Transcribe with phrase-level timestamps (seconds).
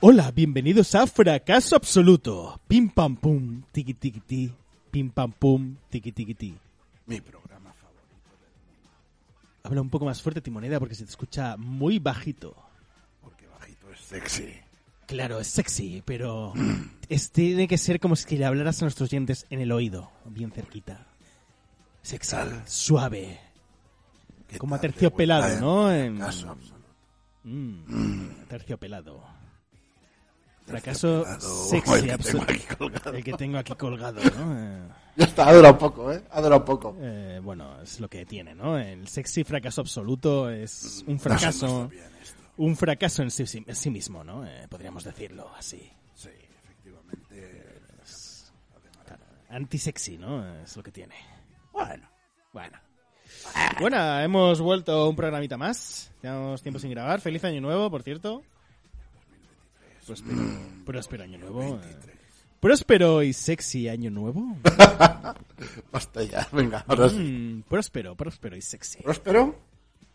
[0.00, 2.60] Hola, bienvenidos a Fracaso Absoluto.
[2.66, 4.52] Pim pam pum, tiki tiki ti.
[4.90, 6.56] Pim pam pum, tiki tiki ti.
[7.06, 8.30] Mi programa favorito,
[9.62, 12.56] Habla un poco más fuerte, Timoneda, porque se te escucha muy bajito.
[13.22, 14.48] porque bajito es sexy.
[15.06, 16.54] Claro, es sexy, pero
[17.08, 20.50] es- tiene que ser como si le hablaras a nuestros oyentes en el oído, bien
[20.50, 21.06] cerquita.
[22.02, 22.62] Sexy, tal?
[22.66, 23.38] suave,
[24.48, 25.92] ¿Qué como aterciopelado, vuelta ¿no?
[25.92, 26.80] en Fracaso absoluto.
[27.44, 29.22] Mm, terciopelado.
[30.70, 32.52] Fracaso sexy, el que tengo absoluto.
[32.52, 33.12] aquí colgado.
[33.16, 35.00] El que tengo aquí colgado, ¿no?
[35.16, 36.22] Ya está, ha durado poco, ¿eh?
[36.30, 36.96] Ha durado poco.
[37.00, 38.78] Eh, bueno, es lo que tiene, ¿no?
[38.78, 42.36] El sexy fracaso absoluto es un No se muestra fracaso, esto.
[42.56, 44.46] un fracaso en sí, en sí mismo, ¿no?
[44.46, 45.90] Eh, podríamos decirlo así.
[46.14, 46.30] Sí,
[46.64, 47.80] efectivamente.
[49.50, 50.62] Anti-sexy, ¿no?
[50.62, 51.14] Es lo que tiene.
[51.72, 52.08] Bueno,
[52.52, 52.78] Bueno.
[53.80, 56.12] Bueno, hemos vuelto un programita más.
[56.22, 57.20] Llevamos tiempo sin grabar.
[57.20, 58.42] Feliz año nuevo, por cierto.
[60.10, 60.42] Próspero,
[60.84, 61.76] próspero año nuevo.
[61.84, 61.96] eh.
[62.58, 64.56] Próspero y sexy año nuevo.
[65.92, 66.48] basta ya.
[66.50, 67.16] Venga, ahora sí.
[67.16, 69.02] Mm, próspero, próspero y sexy.
[69.04, 69.54] ¿Próspero?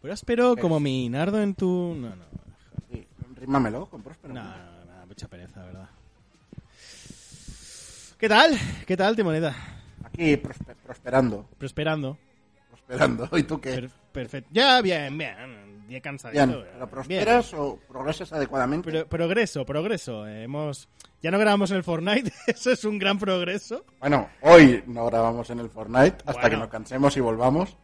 [0.01, 1.95] Próspero como mi nardo en tu...
[1.97, 2.25] No, no.
[2.91, 3.07] Sí,
[3.39, 4.33] rímamelo con Próspero.
[4.33, 5.89] No, no, no, mucha pereza, ¿verdad?
[8.17, 8.57] ¿Qué tal?
[8.85, 9.55] ¿Qué tal, Timoneda?
[10.03, 11.47] Aquí prospe- prosperando.
[11.57, 12.17] Prosperando.
[12.69, 13.29] Prosperando.
[13.37, 13.71] ¿Y tú qué?
[13.75, 14.49] Per- perfecto.
[14.53, 15.74] Ya, bien, bien.
[15.87, 16.45] Ya cansadito.
[16.45, 18.89] Bien, eh, ¿pero prosperas o progresas adecuadamente?
[18.91, 20.27] Pro- progreso, progreso.
[20.27, 20.89] Eh, Hemos...
[21.21, 23.83] Ya no grabamos en el Fortnite, eso es un gran progreso.
[23.99, 26.49] Bueno, hoy no grabamos en el Fortnite hasta Bueno.
[26.49, 27.77] que nos cansemos y volvamos.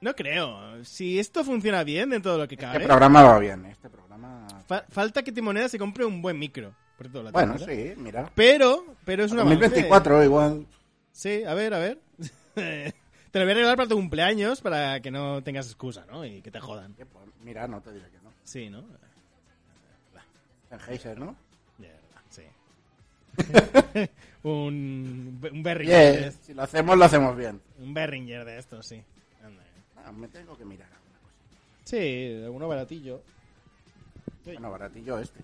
[0.00, 0.82] No creo.
[0.84, 4.46] Si esto funciona bien dentro de lo que Este cabe, programa va bien, este programa...
[4.66, 6.74] fa- falta que Timoneda se compre un buen micro.
[6.96, 8.30] Por cierto, la Bueno, sí, mira.
[8.34, 10.66] Pero, pero es una 2024 igual.
[11.12, 11.98] Sí, a ver, a ver.
[13.30, 16.24] te lo voy a regalar para tu cumpleaños para que no tengas excusa, ¿no?
[16.24, 16.94] Y que te jodan.
[16.94, 17.08] Pues,
[17.42, 18.30] Mira, no te diré que no.
[18.44, 18.84] Sí, ¿no?
[20.68, 21.34] Sennheiser, ¿no?
[21.78, 22.42] Ya, verdad, sí.
[24.48, 27.60] un, un de- si lo hacemos, lo hacemos bien.
[27.78, 29.02] Un Behringer de estos, sí.
[29.44, 29.62] Anda.
[30.04, 31.34] Ah, me tengo que mirar alguna cosa.
[31.84, 33.22] Sí, alguno baratillo.
[34.44, 35.40] Bueno, baratillo este.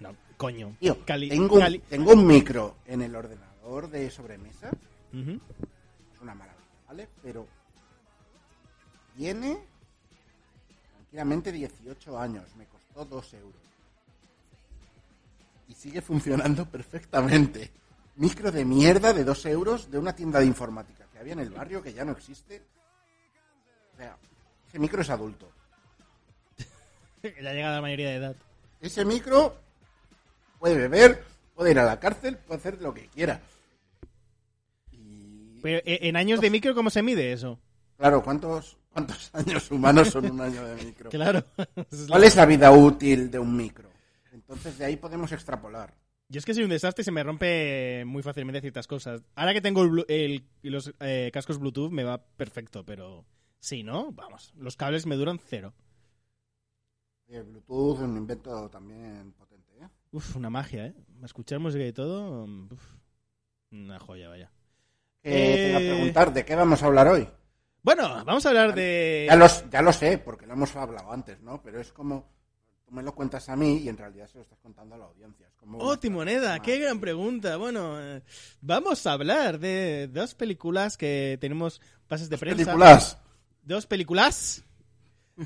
[0.00, 0.74] No, coño.
[0.80, 4.70] Tío, Cali- tengo, un, cali- tengo un micro en el ordenador de sobremesa.
[5.12, 5.40] Es
[6.20, 7.08] una maravilla, ¿vale?
[7.22, 7.46] Pero
[9.16, 9.58] tiene
[10.92, 12.44] tranquilamente 18 años.
[12.56, 13.62] Me costó 2 euros.
[15.68, 17.70] Y sigue funcionando perfectamente.
[18.16, 21.50] Micro de mierda de 2 euros de una tienda de informática que había en el
[21.50, 22.62] barrio que ya no existe.
[23.94, 24.16] O sea,
[24.68, 25.50] ese micro es adulto.
[27.22, 28.36] ya llega a la mayoría de edad.
[28.80, 29.56] Ese micro
[30.58, 33.40] puede beber, puede ir a la cárcel, puede hacer lo que quiera.
[35.62, 37.58] Pero, eh, ¿en años de micro cómo se mide eso?
[37.96, 41.10] claro, ¿cuántos, ¿cuántos años humanos son un año de micro?
[41.10, 41.44] Claro.
[42.08, 43.90] ¿Cuál es la vida útil de un micro?
[44.32, 45.94] Entonces de ahí podemos extrapolar.
[46.28, 49.22] Yo es que soy un desastre y se me rompe muy fácilmente ciertas cosas.
[49.34, 53.24] Ahora que tengo el el- los eh, cascos Bluetooth me va perfecto, pero
[53.58, 54.12] sí, ¿no?
[54.12, 55.74] Vamos, los cables me duran cero.
[57.26, 59.88] El Bluetooth es un invento también potente, ¿eh?
[60.12, 60.94] Uf, una magia, ¿eh?
[61.24, 62.82] Escuchar música y todo, mm, uf,
[63.72, 64.50] una joya, vaya.
[65.22, 67.28] Que te iba a Eh, preguntar, ¿de qué vamos a hablar hoy?
[67.82, 69.26] Bueno, vamos a hablar de...
[69.28, 71.62] Ya, los, ya lo sé, porque lo hemos hablado antes, ¿no?
[71.62, 72.30] Pero es como,
[72.84, 75.04] tú me lo cuentas a mí y en realidad se lo estás contando a la
[75.06, 75.46] audiencia.
[75.46, 77.56] Es como Oh, Timoneda, qué gran pregunta.
[77.56, 78.22] Bueno, eh,
[78.60, 82.64] vamos a hablar de dos películas que tenemos pases de prensa.
[82.64, 83.18] Películas.
[83.62, 84.64] Dos películas.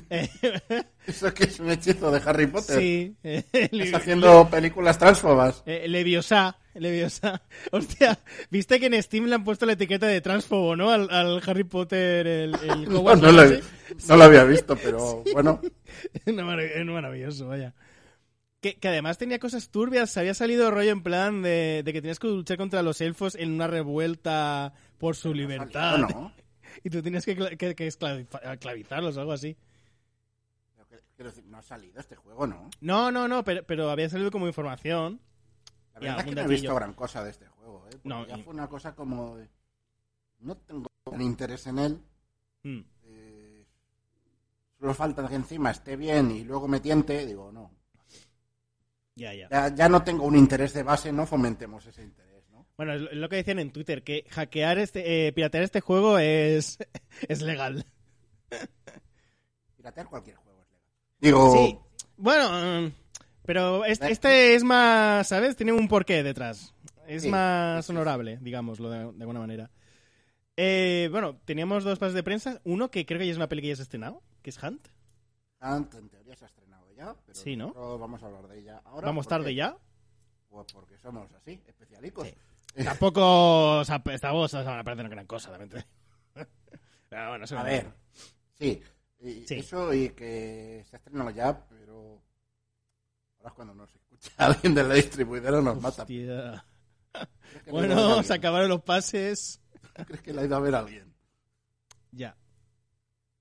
[1.07, 2.79] Eso que es un hechizo de Harry Potter.
[2.79, 3.15] sí.
[3.23, 5.63] eh, Estás haciendo películas transfobas.
[5.65, 7.41] Eh, Leviosa, Leviosa.
[7.71, 8.19] Hostia,
[8.49, 10.89] viste que en Steam le han puesto la etiqueta de transfobo, ¿no?
[10.91, 13.67] Al, al Harry Potter, el, el No, Hogwarts no lo, Legacy.
[14.07, 15.61] no lo había visto, pero bueno.
[16.25, 17.73] Es maravilloso, vaya.
[18.61, 20.17] Que, que además tenía cosas turbias.
[20.17, 23.51] Había salido rollo en plan de, de que tenías que luchar contra los elfos en
[23.51, 25.99] una revuelta por su libertad.
[25.99, 26.33] No, no.
[26.83, 29.55] y tú tienes que, que, que esclaviza- esclavizarlos o algo así.
[31.15, 32.69] Quiero decir, no ha salido este juego, ¿no?
[32.81, 35.21] No, no, no, pero, pero había salido como información.
[35.93, 37.97] La verdad es que no he visto gran cosa de este juego, ¿eh?
[38.03, 39.49] No, ya y- fue una cosa como de...
[40.39, 42.01] No tengo gran interés en él.
[42.63, 42.79] Mm.
[43.03, 43.65] eh,
[44.79, 47.25] solo falta que encima esté bien y luego me tiente.
[47.25, 47.71] Digo, no.
[49.15, 49.47] Ya, ya.
[49.49, 52.65] Ya, ya no tengo un interés de base, no fomentemos ese interés, ¿no?
[52.75, 56.77] Bueno, es lo- que decían en Twitter, que hackear este, eh, piratear este juego es,
[57.29, 57.85] es legal.
[59.77, 60.44] Piratear cualquier juego.
[61.19, 61.77] Digo, Sí.
[62.17, 62.91] Bueno, mm,
[63.45, 65.55] pero este, este es más, ¿sabes?
[65.55, 66.73] Tiene un porqué detrás.
[67.07, 69.69] Es Sí, más honorable, digámoslo de, de alguna manera.
[70.57, 72.61] Eh, bueno, teníamos dos pases de prensa.
[72.63, 74.61] Uno que creo que ya es una peli que ya se ha estrenado, que es
[74.63, 74.87] Hunt.
[75.61, 77.73] Hunt en teoría se ha estrenado ya, pero Sí, ¿no?
[77.99, 79.05] vamos a hablar de ella ahora.
[79.07, 79.55] Vamos ¿por tarde qué?
[79.55, 79.77] ya.
[80.49, 82.27] Pues porque somos así, especialicos.
[82.27, 82.35] Sí.
[82.83, 86.49] Tampoco o sea, esta voz o sea, parece una gran cosa, también te digo.
[87.09, 87.87] Pero bueno, eso A ver,
[88.53, 88.81] sí,
[89.19, 89.55] y Sí.
[89.55, 92.21] eso y que se ha estrenado ya, pero
[93.37, 96.03] ahora es cuando nos escucha alguien de la distribuidora nos mata.
[96.03, 96.65] Hostia.
[97.11, 99.61] ¿Crees que la ha ido a Bueno, se acabaron los pases.
[100.05, 101.13] ¿Crees que la ha ido a ver alguien?
[102.11, 102.35] Ya.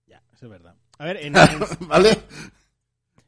[0.07, 0.77] Ya, eso es verdad.
[0.99, 2.17] A ver, en, en- ¿Vale?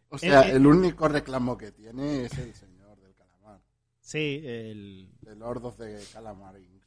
[0.09, 3.61] O sea, el único reclamo que tiene es el señor del calamar,
[4.01, 6.87] sí, el, de Lord of the Calamarings.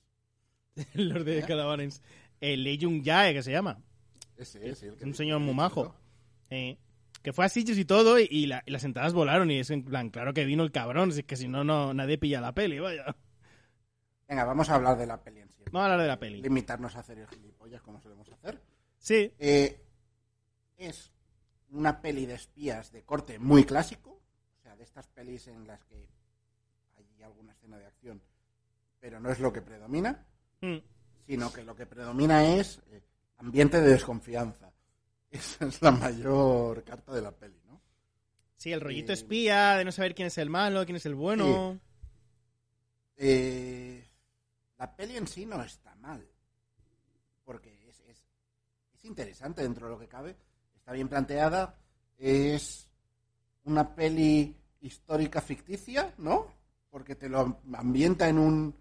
[0.94, 1.44] el Lord de ¿Eh?
[1.46, 2.02] Calabarens.
[2.40, 3.78] El Lee Jung Jae, que se llama.
[4.40, 5.96] Ese el que Un señor muy majo.
[6.50, 6.78] Eh,
[7.22, 9.52] que fue a sitios y todo, y, y la- y las entradas volaron.
[9.52, 12.18] Y es en plan, claro que vino el cabrón, es que si no, no nadie
[12.18, 13.16] pilla la peli, vaya.
[14.28, 15.64] Venga, vamos a hablar de la peli en sí.
[15.72, 16.42] Vamos a hablar de la peli.
[16.42, 18.62] Limitarnos a hacer el gilipollas como solemos hacer.
[19.00, 19.82] Sí, Eh,
[20.78, 21.12] es
[21.72, 24.22] una peli de espías de corte muy clásico,
[24.58, 26.08] o sea, de estas pelis en las que
[26.98, 28.22] hay alguna escena de acción,
[29.00, 30.26] pero no es lo que predomina,
[30.62, 30.78] Mm.
[31.28, 33.02] sino que lo que predomina es eh,
[33.40, 34.72] ambiente de desconfianza.
[35.32, 37.82] Esa es la mayor carta de la peli, ¿no?
[38.58, 41.16] sí, el rollito Eh, espía, de no saber quién es el malo, quién es el
[41.16, 41.80] bueno.
[43.16, 44.08] Eh,
[44.78, 46.26] la peli en sí no está mal,
[47.44, 48.24] porque es, es,
[48.94, 50.36] es interesante dentro de lo que cabe,
[50.76, 51.76] está bien planteada,
[52.18, 52.90] es
[53.66, 56.48] una peli histórica ficticia, ¿no?
[56.90, 58.76] Porque te lo ambienta en un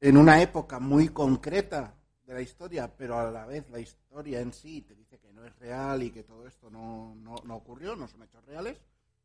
[0.00, 1.94] en una época muy concreta
[2.26, 5.44] de la historia, pero a la vez la historia en sí te dice que no
[5.44, 8.80] es real y que todo esto no, no, no ocurrió, no son hechos reales,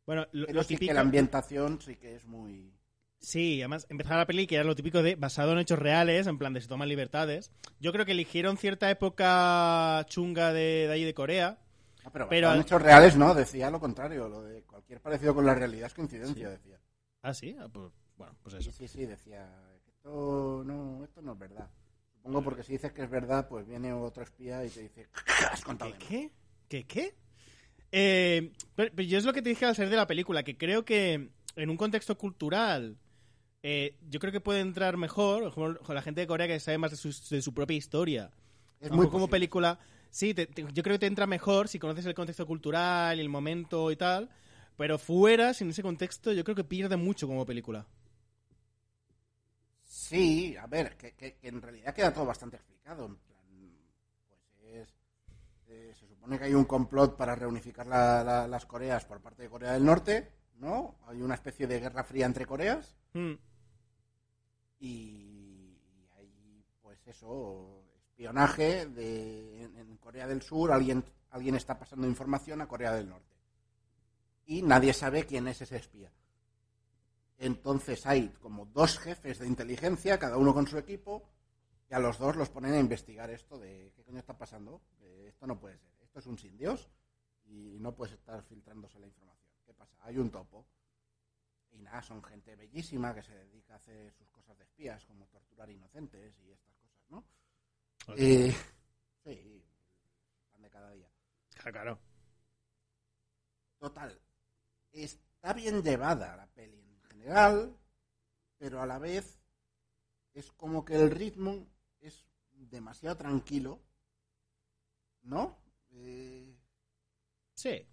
[0.06, 0.90] Bueno, lo, pero lo sí típico.
[0.90, 2.72] que la ambientación sí que es muy...
[3.22, 6.38] Sí, además empezaba la peli que era lo típico de basado en hechos reales, en
[6.38, 7.50] plan de se toman libertades.
[7.78, 11.58] Yo creo que eligieron cierta época chunga de, de ahí de Corea.
[12.04, 15.44] No, pero, Pero- en hechos reales no, decía lo contrario, lo de cualquier parecido con
[15.44, 16.80] la realidad es coincidencia, decía.
[17.22, 18.72] Ah, sí, Ah, pues, bueno, pues Sí, eso.
[18.72, 19.46] sí, sí, decía
[19.84, 21.68] que esto no, esto no es verdad.
[22.20, 25.06] Supongo porque si dices que es verdad, pues viene otro espía y te dice,
[25.50, 25.96] has contado ¿Qué?
[25.96, 26.08] de más".
[26.08, 26.30] ¿Qué?
[26.68, 26.84] ¿Qué?
[26.86, 27.14] ¿Qué?
[27.92, 30.56] Eh, pero, pero yo es lo que te dije al salir de la película, que
[30.56, 32.98] creo que en un contexto cultural,
[33.62, 36.78] eh, yo creo que puede entrar mejor con con la gente de Corea que sabe
[36.78, 38.30] más de su, de su propia historia.
[38.80, 39.78] Es muy como película.
[40.10, 43.20] Sí, te- te- yo creo que te entra mejor si conoces el contexto cultural y
[43.20, 44.28] el momento y tal.
[44.76, 47.86] Pero fuera, sin ese contexto, yo creo que pierde mucho como película.
[50.10, 53.06] Sí, a ver, que, que- que en realidad queda todo bastante explicado.
[53.06, 53.44] En plan,
[54.28, 54.88] pues es,
[55.68, 59.42] eh, se supone que hay un complot para reunificar la- la- las Coreas por parte
[59.44, 60.96] de Corea del Norte, ¿no?
[61.06, 62.96] Hay una especie de guerra fría entre Coreas.
[63.14, 63.34] Mm,
[64.80, 65.78] y
[66.16, 72.60] hay pues eso espionaje de en, en Corea del Sur alguien alguien está pasando información
[72.60, 73.36] a Corea del Norte
[74.46, 76.10] y nadie sabe quién es ese espía
[77.40, 81.28] entonces hay como dos jefes de inteligencia cada uno con su equipo
[81.88, 85.26] y a los dos los ponen a investigar esto de qué coño está pasando Eh,
[85.28, 86.88] esto no puede ser esto es un sin Dios
[87.46, 90.66] y no puedes estar filtrándose la información qué pasa hay un topo
[91.72, 95.26] y nada, son gente bellísima que se dedica a hacer sus cosas de espías, como
[95.26, 97.24] torturar inocentes y estas cosas, ¿no?
[98.16, 98.54] Eh,
[99.24, 99.64] sí,
[100.50, 101.10] pan de cada día.
[101.54, 101.98] claro, claro.
[103.78, 104.20] Total,
[104.92, 106.46] está bien llevada la
[108.58, 109.40] pero a la vez
[110.32, 111.66] es como que el ritmo
[112.00, 113.80] es demasiado tranquilo,
[115.22, 115.58] ¿no?
[115.90, 116.56] Eh,
[117.54, 117.86] Sí.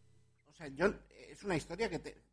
[0.46, 2.24] O sea, yo es una historia que te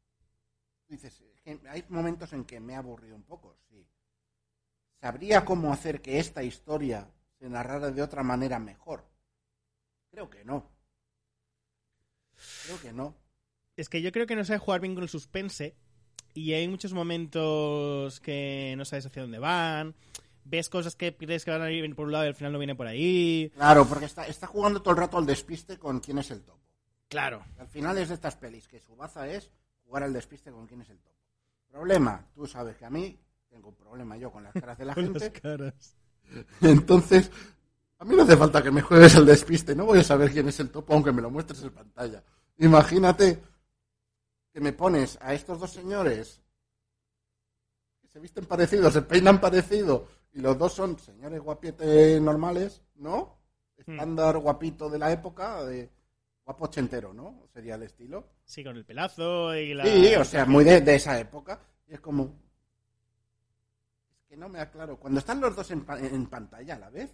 [0.87, 3.85] dices, que hay momentos en que me ha aburrido un poco, sí.
[5.01, 9.05] ¿Sabría cómo hacer que esta historia se narrara de otra manera mejor?
[10.11, 10.71] Creo que no.
[12.65, 13.17] Creo que no.
[13.77, 15.77] Es que yo creo que no sabe jugar bien con el suspense
[16.35, 19.95] y hay muchos momentos que no sabes hacia dónde van.
[20.45, 22.59] ves cosas que crees que van a ir por un lado y al final no
[22.59, 23.51] vienen por ahí.
[23.55, 26.61] Claro, porque está, está jugando todo el rato al despiste con quién es el topo.
[27.09, 27.45] Claro.
[27.59, 29.51] Al final es de estas pelis, que su baza es
[29.85, 31.15] jugar al despiste con quién es el topo.
[31.71, 34.95] Problema, tú sabes que a mí tengo un problema yo con las caras de la
[34.95, 35.41] Con las gente.
[35.41, 35.97] caras.
[36.61, 37.31] Entonces,
[37.99, 40.49] a mí no hace falta que me juegues el despiste, no voy a saber quién
[40.49, 42.23] es el topo aunque me lo muestres en pantalla.
[42.59, 43.41] Imagínate
[44.55, 46.41] que me pones a estos dos señores
[48.01, 53.37] que se visten parecidos, se peinan parecido y los dos son señores guapietes normales, ¿no?
[53.77, 55.91] Estándar guapito de la época, de
[56.45, 57.49] guapo ochentero, ¿no?
[57.53, 58.29] Sería el estilo.
[58.45, 59.85] Sí, con el pelazo y la...
[59.85, 61.59] Sí, o sea, muy de, de esa época.
[61.89, 62.39] Y es como.
[64.13, 64.99] Es que no me aclaro.
[65.01, 67.11] Cuando están los dos en, pa- en pantalla a la vez,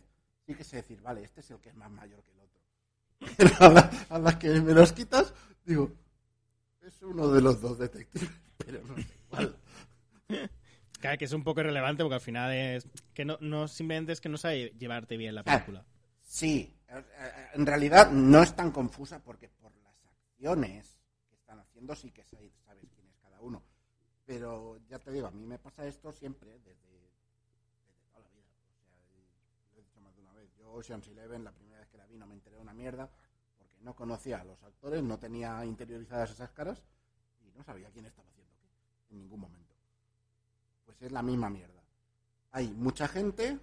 [0.47, 2.61] sí que sé decir, vale, este es el que es más mayor que el otro.
[3.39, 5.33] Pero a la, a la que me los quitas,
[5.65, 5.91] digo,
[6.91, 8.29] es uno de los dos detectives,
[8.59, 9.57] pero no sé cuál.
[11.01, 14.21] Claro, que es un poco irrelevante porque al final es que no, no simplemente es
[14.21, 15.45] que no sabe llevarte bien la Ah.
[15.45, 15.85] película.
[16.23, 16.77] Sí,
[17.55, 20.97] en realidad no es tan confusa porque por las acciones
[21.29, 23.63] que están haciendo sí que sa- sabes quién es cada uno.
[24.27, 27.11] Pero ya te digo, a mí me pasa esto siempre desde, desde
[28.13, 28.47] toda la vida.
[28.53, 28.95] O sea,
[29.73, 30.55] lo he dicho más de una vez.
[30.57, 33.11] Yo Ocean's Eleven, la primera vez que la vi no me enteré de una mierda
[33.81, 36.83] no conocía a los actores, no tenía interiorizadas esas caras
[37.43, 39.75] y no sabía quién estaba haciendo qué en ningún momento.
[40.85, 41.83] Pues es la misma mierda.
[42.53, 43.59] Hay mucha gente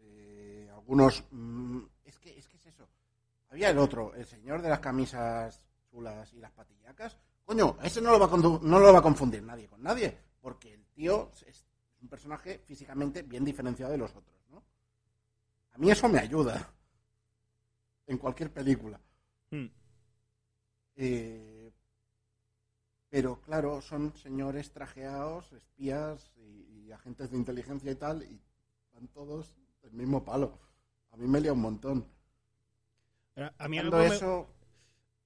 [0.00, 2.88] eh, algunos mm, es que es que es eso
[3.50, 8.10] había el otro el señor de las camisas chulas y las patillacas coño ese no
[8.10, 11.66] lo va a no lo va a confundir nadie con nadie porque el tío es
[12.02, 14.62] un personaje físicamente bien diferenciado de los otros ¿no?
[15.72, 16.70] a mí eso me ayuda
[18.06, 19.00] en cualquier película
[19.50, 19.66] Hmm.
[20.96, 21.72] Eh,
[23.08, 28.40] pero claro, son señores trajeados, espías y, y agentes de inteligencia y tal, y
[28.92, 30.58] van todos del mismo palo.
[31.10, 32.08] A mí me lía un montón.
[33.58, 34.48] A mí, algo me, eso,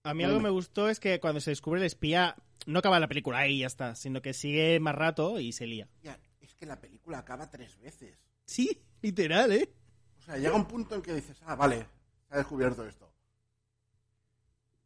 [0.03, 3.09] a mí algo me gustó es que cuando se descubre el espía no acaba la
[3.09, 5.89] película ahí y ya está, sino que sigue más rato y se lía.
[6.03, 8.19] ya, es que la película acaba tres veces.
[8.45, 9.71] Sí, literal, ¿eh?
[10.19, 11.87] O sea, llega un punto en que dices, ah, vale,
[12.29, 13.11] se ha descubierto esto.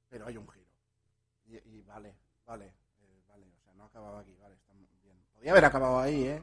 [0.09, 0.67] Pero hay un giro.
[1.47, 2.15] Y, vale,
[2.47, 4.89] vale, eh, vale, o sea, no acababa aquí, vale, está bien.
[5.35, 6.43] Podía haber acabado ahí, ¿eh?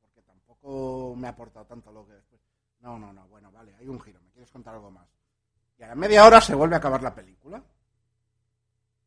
[0.00, 2.40] Porque tampoco me ha aportado tanto lo que después.
[2.80, 5.06] No, no, no, bueno, vale, hay un giro, me quieres contar algo más.
[5.78, 7.62] Y a la media hora se vuelve a acabar la película.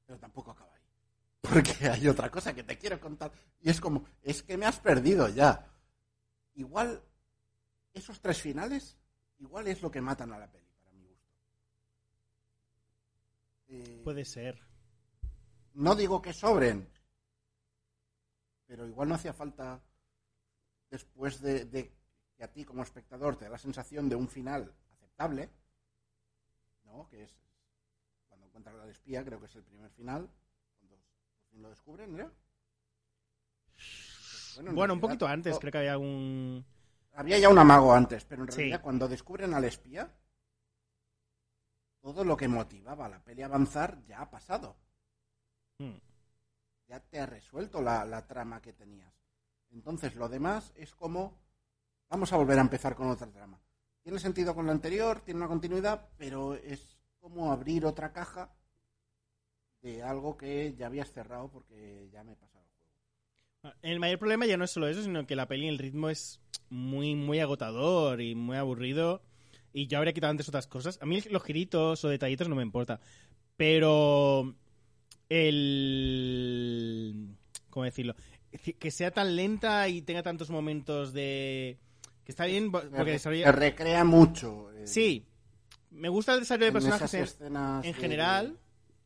[0.06, 0.82] Pero tampoco acaba ahí.
[1.42, 3.32] Porque hay otra cosa que te quiero contar.
[3.62, 5.68] Y es como, es que me has perdido ya.
[6.56, 7.02] Igual,
[7.94, 8.98] esos tres finales,
[9.40, 11.30] igual es lo que matan a la peli, para mi gusto.
[13.75, 14.60] Eh, Puede ser.
[15.74, 16.88] no digo que sobren,
[18.68, 19.82] pero igual no hacía falta,
[20.92, 21.92] después de, de
[22.36, 25.50] que a ti como espectador te da la sensación de un final aceptable,
[26.86, 27.08] ¿no?
[27.10, 27.36] Que es
[28.27, 30.30] cuando encuentran al espía, creo que es el primer final,
[30.77, 32.32] cuando por fin lo descubren, ¿no?
[34.56, 36.63] Bueno, en Bueno, un poquito antes, creo que había un...
[37.13, 38.58] había ya un amago antes, pero en Sí.
[38.58, 40.13] realidad cuando descubren al espía,
[42.04, 44.76] todo lo que motivaba a la peli a avanzar ya ha pasado.
[45.80, 45.96] Hmm.
[46.90, 49.14] Ya te ha resuelto la, la trama que tenías.
[49.72, 51.40] Entonces lo demás es como,
[52.10, 53.58] vamos a volver a empezar con otra trama.
[54.04, 58.54] Tiene sentido con la anterior, tiene una continuidad, pero es como abrir otra caja
[59.82, 63.78] de algo que ya habías cerrado porque ya me he pasado el juego.
[63.82, 66.42] El mayor problema ya no es solo eso, sino que la peli, el ritmo es
[66.70, 69.22] muy, muy agotador y muy aburrido.
[69.74, 71.00] Y yo habría quitado antes otras cosas.
[71.01, 73.00] A mí los giritos o detallitos no me importa.
[73.58, 74.53] Pero
[75.94, 77.36] el...
[77.70, 78.15] ¿Cómo decirlo?
[78.80, 81.80] Que sea tan lenta y tenga tantos momentos de...
[82.24, 83.51] Que está bien porque desarrolla...
[83.51, 84.72] recrea mucho.
[84.74, 85.25] eh, Sí,
[85.89, 88.58] me gusta el desarrollo de personajes en, escenas en de- general,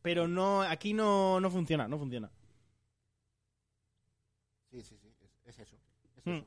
[0.02, 2.30] pero no aquí no, no funciona, no funciona.
[4.70, 5.76] Sí, sí, sí, es, es eso.
[6.04, 6.44] es eso.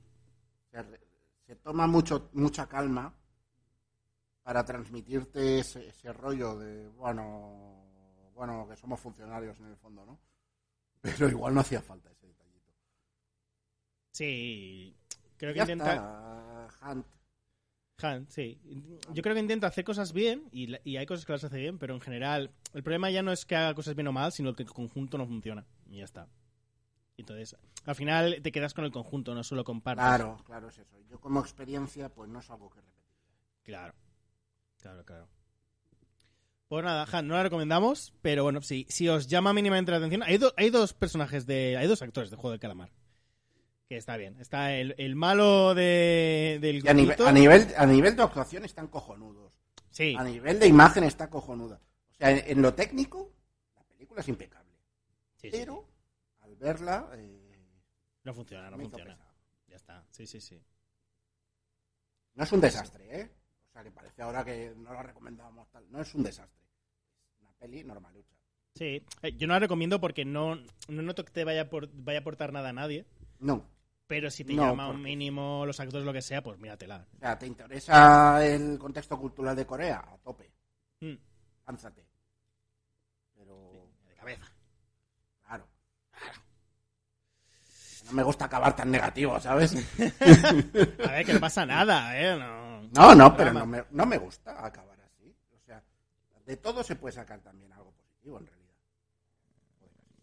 [0.72, 1.00] Se, re-
[1.48, 3.14] se toma mucho, mucha calma
[4.44, 7.86] para transmitirte ese, ese rollo de, bueno,
[8.34, 10.20] bueno, que somos funcionarios en el fondo, ¿no?
[11.02, 12.74] Pero igual no hacía falta ese detallito.
[14.12, 14.96] Sí,
[15.38, 15.94] creo que Ya intenta...
[16.70, 17.06] está, Hunt.
[18.04, 18.60] Han, sí.
[19.14, 21.78] Yo creo que intenta hacer cosas bien y, y hay cosas que las hace bien,
[21.78, 24.56] pero en general el problema ya no es que haga cosas bien o mal, sino
[24.56, 25.68] que el conjunto no funciona.
[25.86, 26.28] Y ya está.
[27.16, 27.56] Entonces,
[27.86, 30.04] al final te quedas con el conjunto, no solo con partes.
[30.04, 31.00] Claro, claro, es eso.
[31.08, 33.06] Yo como experiencia, pues no es algo que repetir.
[33.62, 33.94] Claro.
[34.82, 35.30] Claro, claro.
[36.68, 40.24] Pues nada, Han, no la recomendamos, pero bueno, sí, si os llama mínimamente la atención,
[40.24, 41.76] hay, do- hay dos personajes de.
[41.78, 42.92] Hay dos actores de Juego del Calamar.
[43.90, 44.40] que está bien.
[44.40, 47.28] Está el, el malo de, del a, nive- grupito.
[47.28, 49.52] a nivel, a nivel de actuación están cojonudos.
[49.90, 51.82] Sí, A nivel de imagen está cojonuda.
[52.12, 53.34] O sea, en, en lo técnico,
[53.76, 54.72] la película es impecable.
[55.36, 55.86] sí, sí, Pero,
[56.40, 57.68] al verla, eh,
[58.24, 59.18] no funciona, no funciona.
[59.68, 60.64] Ya está, sí, sí, sí.
[62.36, 63.32] No es un desastre, ¿eh?
[63.72, 65.90] O sea, que parece ahora que no lo recomendábamos tal.
[65.92, 66.60] No es un desastre.
[67.36, 68.36] Es una peli normalucha.
[68.76, 70.56] Sí, Eh, yo no la recomiendo porque no,
[70.88, 73.06] no noto que te vaya por- vaya a aportar nada a nadie.
[73.40, 73.66] No.
[74.08, 77.06] Pero si te No, llama un mínimo los actores, lo que sea, pues míratela.
[77.16, 80.00] O sea, ¿te interesa el contexto cultural de Corea?
[80.06, 80.52] A tope.
[81.00, 81.14] Mm,
[81.66, 82.06] Lánzate.
[83.38, 84.52] Pero, de cabeza.
[85.46, 85.66] claro.
[88.06, 89.74] No me gusta acabar tan negativo, ¿sabes?
[91.08, 92.38] A ver, que no pasa nada, ¿eh?
[92.38, 92.61] No,
[92.92, 95.34] No, no, pero no me, no me gusta acabar así.
[95.56, 95.84] O sea,
[96.46, 98.76] de todo se puede sacar también algo positivo, en realidad.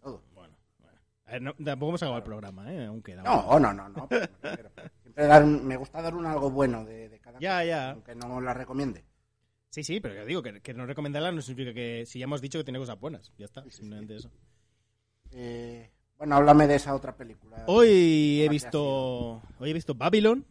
[0.02, 0.22] Todo.
[0.34, 0.98] Bueno, bueno.
[1.26, 2.86] A ver, no- tampoco hemos acabado el programa, ¿eh?
[2.86, 3.22] Aún queda.
[3.22, 4.08] No, no, no, no.
[4.08, 4.70] pero
[5.02, 7.90] Siempre dar un- me gusta dar un algo bueno de, de cada Ya, cosa, ya.
[7.90, 9.04] aunque no la recomiende.
[9.70, 12.40] Sí, sí, pero ya digo que, que no recomendarla no significa que si ya hemos
[12.40, 13.32] dicho que tiene cosas buenas.
[13.36, 14.30] Ya está, Sí, sí, simplemente eso.
[15.30, 17.64] Eh, bueno, háblame de esa otra película.
[17.66, 20.44] Hoy he visto hoy he visto Babylon,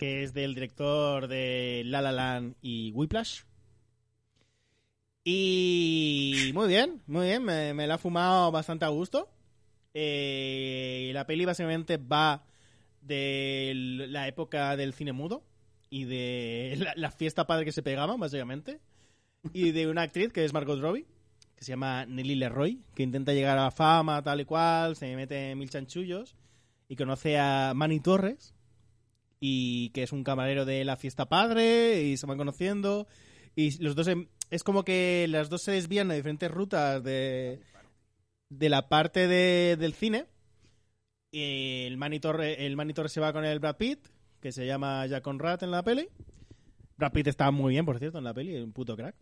[0.00, 3.42] que es del director de La La Land y Whiplash.
[5.24, 9.28] Y muy bien, muy bien, me, la ha fumado bastante a gusto.
[9.92, 12.46] Eh, la peli básicamente va
[13.02, 13.72] de
[14.08, 15.44] la época del cine mudo
[15.90, 18.80] y de la, la fiesta padre que se pegaban, básicamente.
[19.52, 21.04] Y de una actriz que es Margot Robbie,
[21.56, 25.14] que se llama Nelly Leroy, que intenta llegar a la fama, tal y cual, se
[25.14, 26.36] mete en mil chanchullos
[26.88, 28.54] y conoce a Manny Torres,
[29.40, 33.08] y que es un camarero de la fiesta padre, y se van conociendo.
[33.56, 37.60] Y los dos em- es como que las dos se desvían a diferentes rutas de,
[38.50, 40.26] de la parte de- del cine.
[41.32, 44.06] Y el Manny Torres el Manny Torres se va con el Brad Pitt,
[44.40, 46.08] que se llama Jack Conrad en la peli.
[46.96, 49.14] Brad Pitt está muy bien, por cierto, en la peli, un puto crack.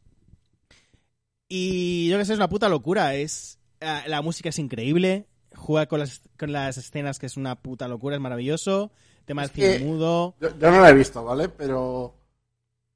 [1.48, 3.14] Y yo que sé, es una puta locura.
[3.14, 5.26] Es ah, La música es increíble.
[5.54, 8.92] Juega con las, con las escenas, que es una puta locura, es maravilloso.
[9.28, 10.34] Tema del cine mudo.
[10.40, 11.48] Yo, yo no la he visto, ¿vale?
[11.48, 12.14] Pero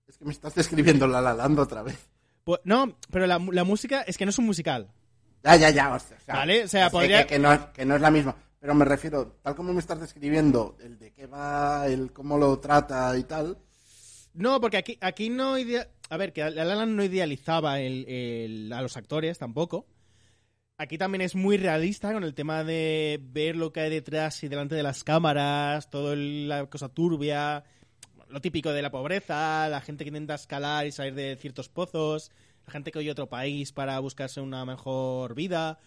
[0.08, 1.96] es que me estás describiendo La La Land otra vez.
[2.42, 4.90] Pues, no, pero la, la música es que no es un musical.
[5.44, 5.94] Ya, ya, ya.
[5.94, 8.34] O sea, Vale, o sea, podría- Que, que no, es- que no es la misma.
[8.58, 12.58] Pero me refiero, tal como me estás describiendo, el de qué va, el cómo lo
[12.60, 13.58] trata y tal.
[14.34, 15.86] No, porque aquí, aquí no idea...
[16.08, 19.86] A ver, que La La Land no idealizaba el- el- a los actores tampoco.
[20.82, 24.48] Aquí también es muy realista con el tema de ver lo que hay detrás y
[24.48, 27.62] delante de las cámaras, toda la cosa turbia,
[28.28, 32.32] lo típico de la pobreza, la gente que intenta escalar y salir de ciertos pozos,
[32.66, 35.78] la gente que oye a otro país para buscarse una mejor vida.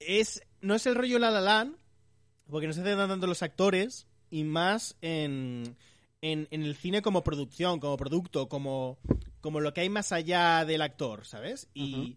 [0.00, 1.76] Es, no es el rollo La La Land,
[2.50, 5.76] porque no se centran tanto los actores y más en,
[6.22, 8.98] en, en el cine como producción, como producto, como,
[9.40, 11.68] como lo que hay más allá del actor, ¿sabes?
[11.72, 12.16] Y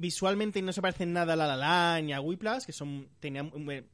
[0.00, 3.50] visualmente no se parecen nada a La La Land ni a Whiplash, que son tenían
[3.70, 3.84] eh,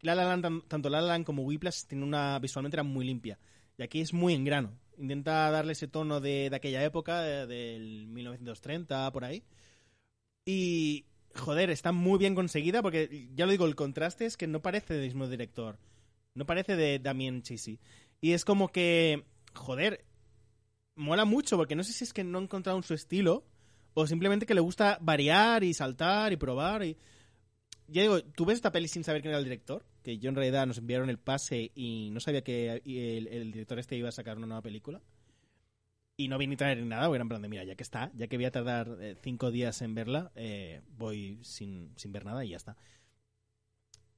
[0.00, 3.38] La La tanto La La Land como Whiplash tienen una visualmente era muy limpia
[3.78, 4.78] y aquí es muy en grano.
[4.98, 9.42] Intenta darle ese tono de, de aquella época, de- del 1930 por ahí.
[10.44, 14.60] Y joder, está muy bien conseguida porque ya lo digo, el contraste es que no
[14.60, 15.78] parece del mismo director.
[16.34, 17.78] No parece de Damien Chisi.
[18.20, 19.24] Y es como que,
[19.54, 20.04] joder,
[20.94, 23.44] mola mucho porque no sé si es que no ha encontrado su estilo
[23.94, 26.84] o simplemente que le gusta variar y saltar y probar.
[26.84, 26.96] Y...
[27.88, 30.36] Ya digo, tú ves esta peli sin saber quién era el director, que yo en
[30.36, 34.38] realidad nos enviaron el pase y no sabía que el, director este iba a sacar
[34.38, 35.00] una nueva película.
[36.16, 37.82] Y no vi ni traer ni nada, porque era en plan de, mira, ya que
[37.82, 42.12] está, ya que voy a tardar eh, cinco días en verla, eh, voy sin, sin
[42.12, 42.76] ver nada y ya está.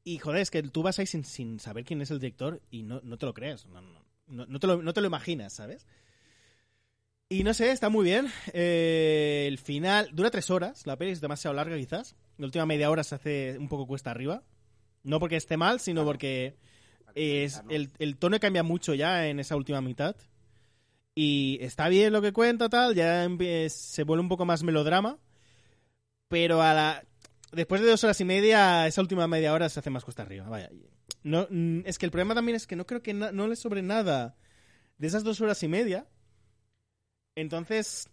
[0.02, 2.82] Y joder, es que tú vas ahí sin, sin saber quién es el director y
[2.82, 3.80] no, no te lo crees, no,
[4.26, 5.86] no, no te lo, no te lo imaginas, ¿sabes?
[7.34, 8.28] Y no sé, está muy bien.
[8.52, 12.14] Eh, el final dura tres horas, la peli es demasiado larga quizás.
[12.38, 14.44] La última media hora se hace un poco cuesta arriba.
[15.02, 16.12] No porque esté mal, sino Claro.
[16.12, 16.54] porque
[17.16, 20.14] es, el, el tono cambia mucho ya en esa última mitad.
[21.16, 23.28] Y está bien lo que cuenta, tal, ya
[23.68, 25.18] se vuelve un poco más melodrama.
[26.28, 27.04] Pero a la
[27.50, 30.48] después de dos horas y media, esa última media hora se hace más cuesta arriba.
[30.48, 30.70] Vaya.
[31.24, 33.82] No, mm, es que el problema también es que no creo que no le sobre
[33.82, 34.36] nada
[34.98, 36.06] de esas dos horas y media.
[37.36, 38.08] Entonces,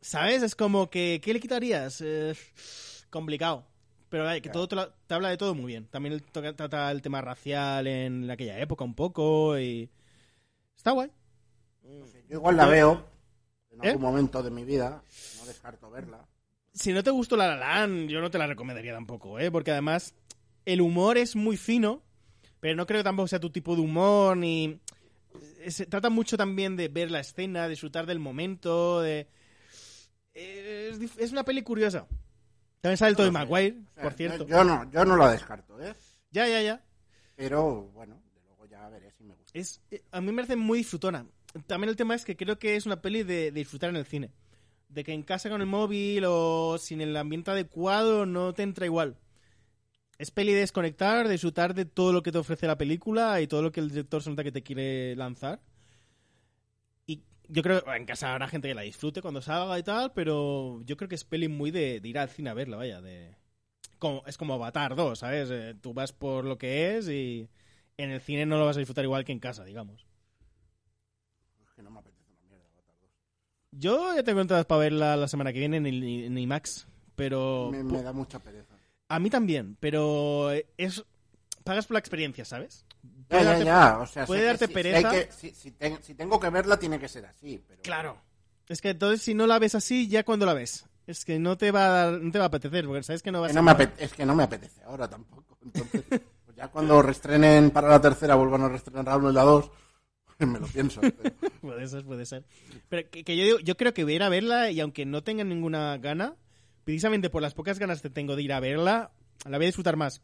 [0.00, 0.42] ¿sabes?
[0.42, 2.00] Es como que, ¿qué le quitarías?
[2.00, 2.34] Eh,
[3.10, 3.66] complicado.
[4.08, 4.52] Pero que Claro.
[4.52, 5.86] todo te, lo- te habla de todo muy bien.
[5.88, 9.90] También toca- trata el tema racial en aquella época un poco y...
[10.76, 11.10] Está guay.
[11.82, 13.04] No sé, yo igual la veo
[13.70, 13.88] en ¿Eh?
[13.90, 15.02] algún momento de mi vida.
[15.38, 16.24] No descarto verla.
[16.72, 19.50] Si no te gustó La La Land, yo no te la recomendaría tampoco, ¿eh?
[19.50, 20.14] Porque además
[20.64, 22.02] el humor es muy fino,
[22.60, 24.80] pero no creo que tampoco sea tu tipo de humor, ni...
[25.68, 29.26] Se trata mucho también de ver la escena, disfrutar del momento, de...
[30.32, 32.06] Es, dif- es una peli curiosa.
[32.80, 33.38] También sale el Tobey No.
[33.38, 34.46] Maguire, O sea, por cierto.
[34.46, 35.94] Yo no, yo no la descarto, ¿eh?
[36.30, 36.84] Ya, ya, ya.
[37.36, 39.58] Pero bueno, de luego ya veré si me gusta.
[39.58, 41.26] Es, eh, a mí me parece muy disfrutona.
[41.66, 44.04] También el tema es que creo que es una peli de, de disfrutar en el
[44.06, 44.30] cine.
[44.88, 48.86] De que en casa con el móvil o sin el ambiente adecuado no te entra
[48.86, 49.16] igual.
[50.18, 53.46] Es peli de desconectar, de disfrutar de todo lo que te ofrece la película y
[53.46, 55.60] todo lo que el director se nota que te quiere lanzar.
[57.06, 60.12] Y yo creo que en casa habrá gente que la disfrute cuando salga y tal,
[60.12, 63.00] pero yo creo que es peli muy de, de ir al cine a verla, vaya.
[63.00, 63.34] De,
[63.98, 65.48] como, es como Avatar 2, ¿sabes?
[65.50, 67.48] Eh, tú vas por lo que es y
[67.96, 70.06] en el cine no lo vas a disfrutar igual que en casa, digamos.
[71.64, 72.66] Es que no me apetece una mierda.
[72.72, 73.10] Avatar 2.
[73.72, 77.70] Yo ya tengo entradas para verla la semana que viene en, el- en IMAX, pero
[77.72, 78.73] Me, me da mucha pereza.
[79.08, 81.04] A mí también, pero es
[81.64, 82.84] pagas por la experiencia, ¿sabes?
[83.02, 83.98] Ya, Puede ya, darte- ya.
[84.00, 85.10] O sea, puede darte si- si pereza.
[85.10, 87.62] que- si, si ten- si tengo que verla, tiene que ser así.
[87.66, 87.82] Pero...
[87.82, 88.18] Claro.
[88.68, 91.56] Es que entonces si no la ves así, ya cuando la ves, es que no
[91.56, 93.58] te va a dar- no te va a apetecer, porque sabes que no vas Que
[93.58, 95.58] a me es que no me apetece ahora tampoco.
[95.64, 99.70] Entonces, pues ya cuando restrenen para la tercera, vuelvan a restrenar 1 y la 2,
[100.40, 101.00] me lo pienso.
[101.00, 102.44] pero- Puede ser, puede ser.
[102.90, 105.06] Pero que, que yo digo, yo creo que voy a ir a verla y aunque
[105.06, 106.34] no tenga ninguna gana,
[106.84, 109.12] precisamente por las pocas ganas que tengo de ir a verla,
[109.48, 110.22] la voy a disfrutar más.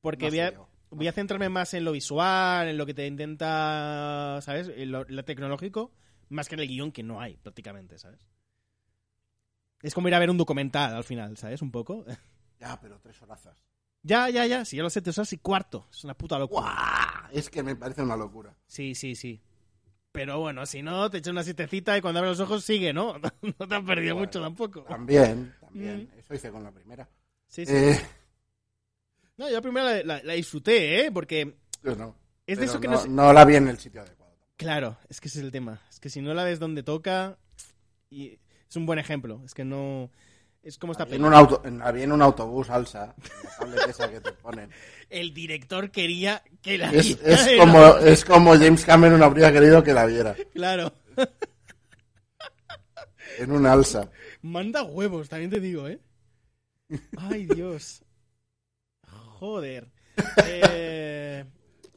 [0.00, 0.54] Porque No voy, a,
[0.90, 4.68] voy a centrarme más en lo visual, en lo que te intenta, ¿sabes?
[4.74, 5.92] En lo, lo tecnológico,
[6.28, 8.26] más que en el guion que no hay prácticamente, ¿sabes?
[9.82, 11.62] Es como ir a ver un documental al final, ¿sabes?
[11.62, 12.04] Un poco.
[12.58, 13.54] Ya, pero tres horazas.
[14.02, 14.64] ya, ya, ya.
[14.64, 15.86] Si yo lo sé, tres horas y cuarto.
[15.90, 16.62] Es una puta locura.
[16.62, 17.30] ¡Guau!
[17.30, 18.56] Es que me parece una locura.
[18.66, 19.42] Sí, sí, sí.
[20.16, 23.14] Pero bueno, si no, te echas una siestecita y cuando abres los ojos sigue, ¿no?
[23.58, 24.82] No te has perdido Bueno, mucho tampoco.
[24.82, 26.08] También, también.
[26.14, 26.18] Mm.
[26.18, 27.08] Eso hice con la primera.
[27.46, 27.72] Sí, sí.
[27.74, 28.00] Eh,
[29.36, 31.12] No, yo la primera la, la- la disfruté, ¿eh?
[31.12, 32.16] Porque yo no.
[32.46, 34.34] es de eso que no, no la vi en el sitio adecuado.
[34.56, 35.82] Claro, es que ese es el tema.
[35.90, 37.36] Es que si no la ves donde toca...
[38.08, 39.42] Y es un buen ejemplo.
[39.44, 40.10] Es que no...
[40.66, 42.68] Es como esta La vi en un, auto, en, vi en un autobús
[43.58, 44.68] tablet esa que te ponen.
[45.10, 49.52] El director quería que la Es, viera es como, la- es como James Cameron habría
[49.52, 50.34] querido que la viera.
[50.52, 50.92] Claro.
[53.38, 54.10] En un alsa.
[54.42, 56.00] Manda huevos, también te digo, ¿eh?
[57.18, 58.02] Ay, Dios.
[59.38, 59.90] Joder.
[60.46, 61.44] Eh,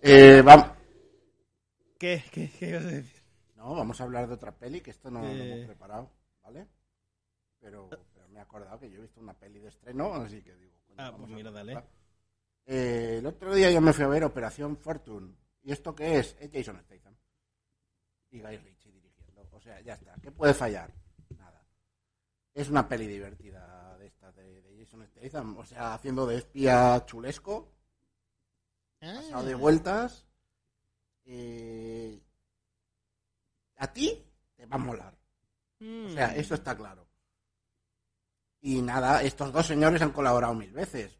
[0.01, 0.73] Eh, vam-
[1.97, 2.21] ¿Qué?
[2.31, 2.51] ¿Qué?
[2.59, 3.23] ¿Qué ibas a decir?
[3.55, 5.53] No, vamos a hablar de otra peli, que esto no lo Eh.
[5.53, 6.11] hemos preparado,
[6.43, 6.67] ¿vale?
[7.61, 7.89] Pero
[8.39, 10.73] me he acordado que yo he visto una peli de estreno, así que digo...
[10.97, 11.83] Ah, pues mira, dale.
[12.65, 15.35] Eh, el otro día yo me fui a ver Operación Fortune.
[15.61, 16.37] ¿Y esto qué es?
[16.39, 17.13] Es Jason Statham.
[18.31, 19.45] Y Guy Ritchie dirigiendo.
[19.51, 20.15] O sea, ya está.
[20.21, 20.93] ¿Qué puede fallar?
[21.37, 21.65] Nada.
[22.53, 25.57] Es una peli divertida de esta, de, de Jason Statham.
[25.57, 27.73] O sea, haciendo de espía chulesco.
[28.99, 30.25] pasado de vueltas.
[31.25, 32.21] eh,
[33.75, 34.25] a ti
[34.55, 35.13] te va a molar.
[35.81, 36.39] O sea, Mm.
[36.39, 37.08] eso está claro.
[38.61, 41.17] Y nada, estos dos señores han colaborado mil veces.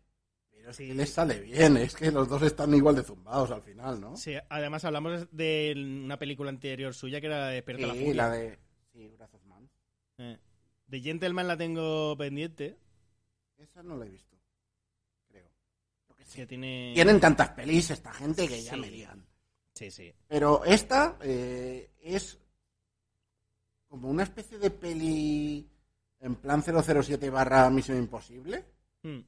[0.52, 0.88] Pero es Sí.
[0.88, 4.16] que les sale bien, es que los dos están igual de zumbados al final, ¿no?
[4.18, 5.74] Sí, además hablamos de
[6.04, 8.16] una película anterior suya que era de Perta la Sí, Furia.
[8.16, 8.60] la de.
[8.92, 9.70] Sí, of Man.
[10.18, 10.38] Eh,
[10.88, 12.78] De Gentleman la tengo pendiente.
[13.58, 14.38] Esa no la he visto.
[15.30, 15.50] Creo.
[16.10, 16.46] Lo que sí.
[16.46, 16.92] Tiene...
[16.94, 19.26] Tienen tantas pelis esta gente que ya me lían.
[19.74, 20.12] Sí, sí.
[20.28, 22.38] Pero esta eh, es
[23.88, 25.70] como una especie de peli
[26.20, 28.66] en plan 007 barra Misión Imposible.
[29.04, 29.20] Mm.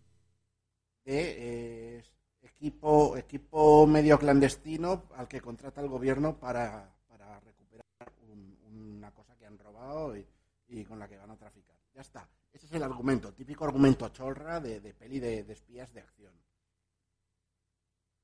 [1.04, 2.04] de eh,
[2.41, 7.86] equipo, equipo medio clandestino al que contrata el gobierno para, para recuperar
[8.30, 8.58] un-
[8.97, 10.27] una cosa que han robado y,
[10.67, 11.75] y con la que van a traficar.
[11.93, 12.30] Ya está.
[12.51, 16.34] Ese es el argumento, típico argumento chorra de, de peli de, de espías de acción.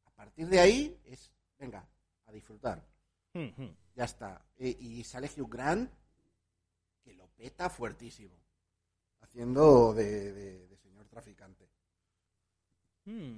[0.05, 1.87] A partir de ahí es, venga,
[2.25, 2.83] a disfrutar.
[3.33, 3.77] Mm, mm.
[3.95, 4.45] Ya está.
[4.57, 5.91] E- y sale Hugh Grant,
[7.03, 8.35] que lo peta fuertísimo,
[9.21, 11.69] haciendo de, de- de señor traficante.
[13.05, 13.37] Mm.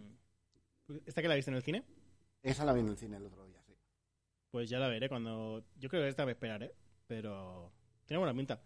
[1.06, 1.84] ¿Esta que la viste en el cine?
[2.42, 3.76] Esa la vi en el cine el otro día, sí.
[4.52, 5.64] Pues ya la veré cuando...
[5.78, 6.74] Yo creo que esta voy a esperar, ¿eh?
[7.08, 7.72] Pero...
[8.06, 8.60] Tiene buena pinta.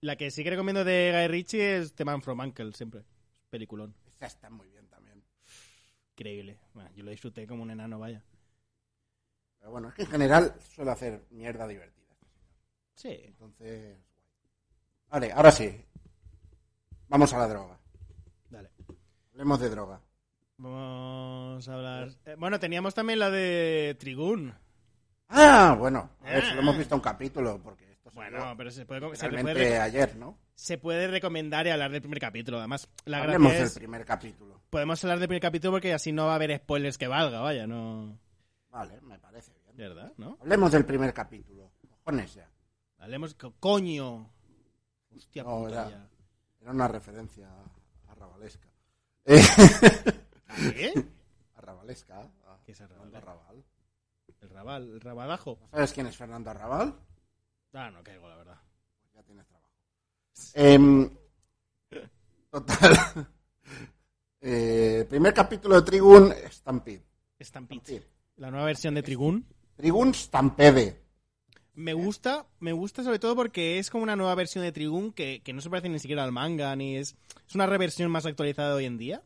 [0.00, 3.04] La que sí que recomiendo de Guy Ritchie es The Man from Uncle, siempre.
[3.50, 3.94] Peliculón.
[4.08, 5.22] Esa está muy bien también.
[6.16, 6.58] Increíble.
[6.74, 8.24] Bueno, yo lo disfruté como un enano, vaya.
[9.58, 12.08] Pero bueno, es que en general suele hacer mierda divertida.
[12.10, 12.26] este.
[12.96, 13.22] Sí.
[13.26, 13.96] Entonces.
[15.12, 15.84] Vale, ahora sí.
[17.08, 17.78] Vamos a la droga.
[18.48, 18.70] Dale.
[19.32, 20.00] Hablemos de droga.
[20.56, 22.08] Vamos a hablar...
[22.24, 24.54] eh, bueno, teníamos también la de Trigun.
[25.28, 26.10] Ah, bueno.
[26.22, 26.48] A ver, Ah.
[26.48, 30.16] solo hemos visto un capítulo, porque esto Bueno, pero se puede, se realmente puede, ayer,
[30.16, 30.38] ¿no?
[30.54, 32.58] se puede recomendar y hablar del primer capítulo.
[32.58, 34.62] Además, la Hablemos del primer capítulo.
[34.70, 37.66] Podemos hablar del primer capítulo porque así no va a haber spoilers que valga, vaya,
[37.66, 38.18] no...
[38.70, 39.76] Vale, me parece bien.
[39.76, 40.12] ¿Verdad?
[40.16, 40.38] ¿No?
[40.40, 41.70] Hablemos del primer capítulo.
[42.04, 42.48] Cojones ya.
[42.98, 43.34] Hablemos...
[43.34, 44.30] co- ¡Coño!
[45.16, 46.08] Hostia No, puta era-
[46.70, 47.48] una referencia
[48.08, 48.68] a Ravalesca.
[49.24, 49.40] Eh,
[50.48, 51.04] ¿A qué?
[51.56, 52.20] a Ravalesca.
[52.20, 53.14] A ¿Qué es Arrabal?
[53.14, 53.64] Arrabal.
[54.40, 55.58] El rabal, el rabadajo.
[55.60, 56.94] ¿No sabes quién es Fernando Arrabal?
[57.72, 58.58] Ah, no caigo, la verdad.
[59.14, 59.70] Ya tienes trabajo.
[60.54, 61.10] Em,
[62.50, 63.28] total.
[64.44, 67.04] Eh, primer capítulo de Trigun Stampede.
[67.40, 67.80] Stampede.
[67.80, 68.08] Stampede.
[68.38, 69.46] La nueva versión de Trigun.
[69.76, 71.01] Trigun Stampede.
[71.74, 75.40] Me gusta, me gusta sobre todo porque es como una nueva versión de Trigun que,
[75.42, 77.16] que no se parece ni siquiera al manga, ni es...
[77.48, 79.22] Es una reversión más actualizada de hoy en día.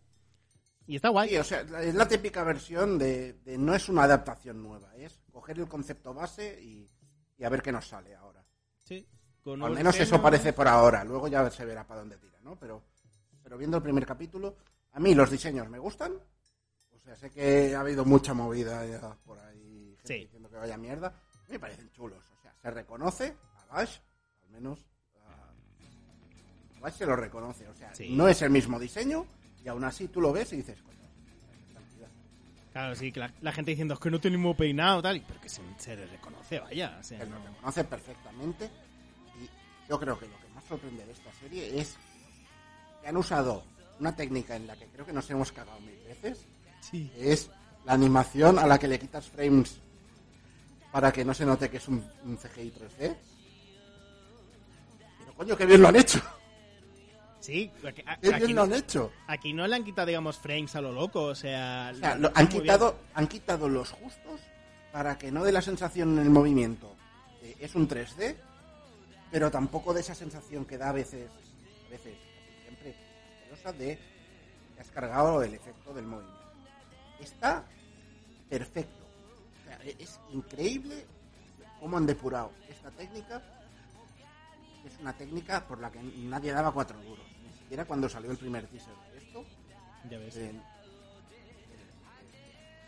[0.87, 1.31] Y está guay.
[1.31, 5.19] Sí, o sea, es la típica versión de, de no es una adaptación nueva, es
[5.33, 6.89] coger el concepto base y,
[7.37, 8.45] y a ver qué nos sale ahora.
[8.85, 9.05] Sí.
[9.43, 12.57] Con Al menos eso parece por ahora, luego ya se verá para dónde tira, ¿no?
[12.59, 12.83] Pero,
[13.43, 14.57] pero viendo el primer capítulo,
[14.93, 16.13] a mí los diseños me gustan.
[16.93, 20.21] O sea, sé que ha habido mucha movida ya por ahí, gente Sí.
[20.21, 21.13] diciendo que vaya mierda.
[21.49, 22.25] Me parecen chulos.
[22.66, 23.37] Se reconoce
[23.70, 23.98] a Bash,
[24.42, 24.81] al menos
[25.24, 27.68] a Bash se lo reconoce.
[27.68, 28.09] O sea, Sí.
[28.16, 29.24] no es el mismo diseño
[29.64, 30.96] y aún así tú lo ves y dices, coño.
[32.72, 35.48] Claro, sí, que la, la gente diciendo es que no tenemos peinado tal, pero que
[35.48, 36.96] se, se le reconoce, vaya.
[37.00, 38.68] O sea, Él no- lo reconoce perfectamente.
[39.40, 41.96] Y yo creo que lo que más sorprende de esta serie es
[43.00, 43.62] que han usado
[44.00, 46.44] una técnica en la que creo que nos hemos cagado mil veces.
[46.81, 47.11] Sí.
[47.14, 47.48] que es
[47.85, 49.81] la animación a la que le quitas frames
[50.97, 53.17] para que no se note que es un, un CGI 3D.
[55.19, 56.23] Pero coño, qué bien lo han hecho.
[57.39, 59.13] Sí, aquí, a- Qué aquí bien lo no, han hecho.
[59.27, 61.91] aquí no le han quitado, digamos, frames a lo loco, o sea...
[61.95, 64.41] O sea, lo lo- están han, quitado, han quitado los justos
[64.91, 66.91] para que no dé la sensación en el movimiento.
[67.61, 68.35] es un 3D,
[69.31, 71.29] pero tampoco de esa sensación que da a veces,
[71.89, 72.15] a veces,
[72.63, 72.97] siempre,
[73.79, 73.99] de
[74.75, 76.41] que has cargado el efecto del movimiento.
[77.21, 77.65] Está
[78.49, 79.06] perfecto.
[79.87, 81.05] O sea, e- es increíble
[81.81, 83.42] cómo han depurado esta técnica.
[84.85, 87.25] Es una técnica por la que nadie daba cuatro duros.
[87.44, 89.44] Ni siquiera cuando salió el primer teaser de esto.
[90.11, 90.37] Ya ves.
[90.37, 90.53] Eh,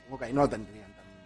[0.04, 1.18] Supongo que ahí no lo tendrían también.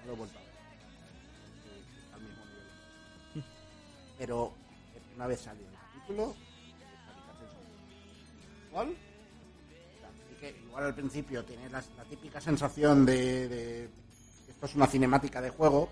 [0.00, 0.50] No lo he vuelto a ver.
[0.50, 3.44] Eh, al mismo nivel.
[4.18, 4.52] Pero
[4.94, 6.34] eh, una vez salió el capítulo,
[8.68, 13.88] igual, así que igual al principio tiene la, la típica sensación de,
[14.56, 15.90] esto es una cinemática de juego.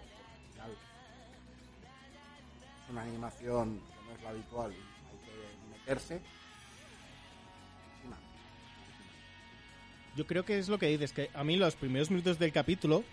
[2.83, 6.21] Es una animación que no es la habitual hay que meterse.
[10.17, 13.05] Yo creo que es lo que dices, que a mí los primeros minutos del capítulo,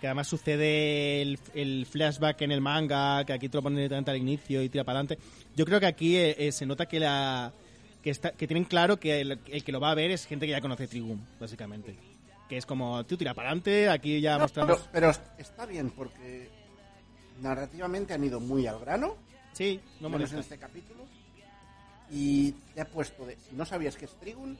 [0.00, 4.16] que además sucede el, flashback en el manga, que aquí te lo ponen directamente al
[4.16, 5.22] inicio y tira para adelante,
[5.56, 7.52] yo creo que aquí eh, eh, se nota que la
[8.02, 10.46] que, está, que tienen claro que el, el que lo va a ver es gente
[10.46, 12.13] que ya conoce Trigum, básicamente.
[12.54, 14.88] Que es como, tú tira para adelante, aquí ya No, mostramos...
[14.92, 16.48] pero, pero está bien porque
[17.40, 19.16] narrativamente han ido muy al grano,
[19.54, 20.54] Sí, no menos en molesta.
[20.54, 21.04] este capítulo,
[22.12, 24.56] y te ha puesto de, si no sabías que es Trigun,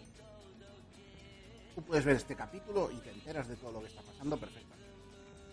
[1.76, 4.88] tú puedes ver este capítulo y te enteras de todo lo que está pasando perfectamente.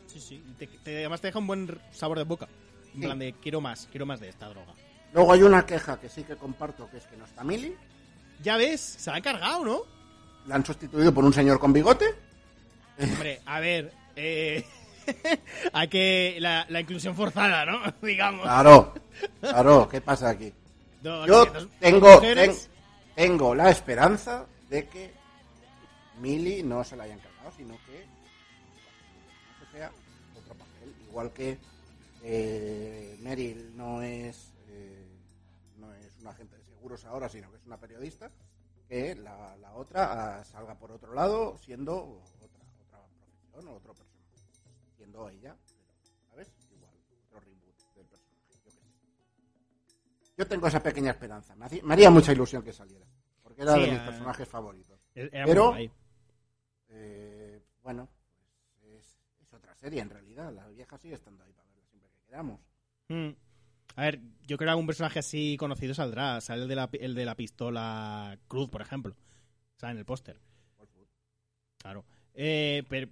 [0.07, 0.43] Sí, sí.
[0.49, 2.47] y te- te- además te deja un buen sabor de boca.
[2.95, 3.05] En Sí.
[3.05, 4.73] plan de, quiero más, quiero más de esta droga.
[5.13, 7.75] Luego hay una queja que sí que comparto, que es que no está Mili,
[8.41, 9.81] Ya ves, se la han cargado, ¿no?
[10.47, 12.15] la han sustituido por un señor con bigote,
[13.01, 14.65] Hombre, a ver, eh,
[15.73, 17.79] hay que la, la inclusión forzada, ¿no?
[18.01, 18.43] Digamos.
[18.43, 18.93] claro,
[19.39, 20.53] claro, ¿qué pasa aquí?
[21.03, 21.45] Yo
[21.79, 22.55] tengo, ten-
[23.15, 25.11] tengo la esperanza de que
[26.19, 28.05] Millie no se la hayan cargado, sino que,
[29.59, 29.91] que sea
[30.37, 30.93] otro papel.
[31.09, 31.57] Igual que
[32.23, 35.07] eh, Meryl no es, eh,
[35.79, 38.29] no es un agente de seguros ahora, sino que es una periodista,
[38.87, 42.21] que la, la otra ah, salga por otro lado siendo
[43.51, 44.37] profesión o otro personaje.
[44.95, 45.91] Siendo ella, pero,
[46.29, 46.53] ¿sabes?
[46.71, 46.93] Igual,
[47.25, 48.41] otro reboot del personaje.
[48.53, 48.81] Yo qué sé.
[50.37, 51.55] Yo tengo esa pequeña esperanza.
[51.55, 53.05] Me, hacía- me haría mucha ilusión que saliera.
[53.41, 54.99] Porque era Sí, de mis eh, personajes favoritos.
[55.13, 55.75] Pero-.
[56.93, 58.09] Eh, bueno,
[58.79, 60.51] pues es, es otra serie en realidad.
[60.53, 62.59] La vieja sigue estando ahí para verla siempre que queramos.
[63.07, 63.29] Mm.
[63.95, 66.39] A ver, yo creo que algún personaje así conocido saldrá.
[66.41, 69.15] Sale el de la, el de la pistola Cruz, por ejemplo.
[69.77, 70.39] Sale en el póster.
[71.77, 72.05] Claro.
[72.33, 73.07] Eh, pero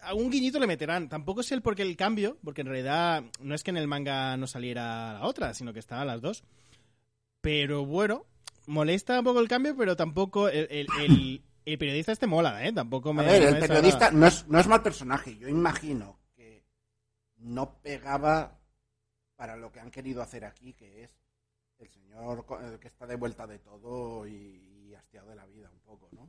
[0.00, 1.08] algún guiñito le meterán.
[1.08, 3.88] Tampoco sé el por qué el cambio, porque en realidad no es que en el
[3.88, 6.44] manga no saliera la otra, sino que estaban las dos.
[7.40, 8.26] Pero bueno,
[8.66, 12.72] molesta un poco el cambio, pero tampoco el, el- el- el periodista este mola, ¿eh?
[12.72, 13.22] Tampoco me...
[13.22, 15.36] A ver, el periodista no es, no es mal personaje.
[15.36, 16.64] Yo imagino que
[17.36, 18.58] no pegaba
[19.36, 21.10] para lo que han querido hacer aquí, que es
[21.78, 22.46] el señor
[22.80, 24.32] que está de vuelta de todo y,
[24.88, 26.28] y hastiado de la vida un poco, ¿no?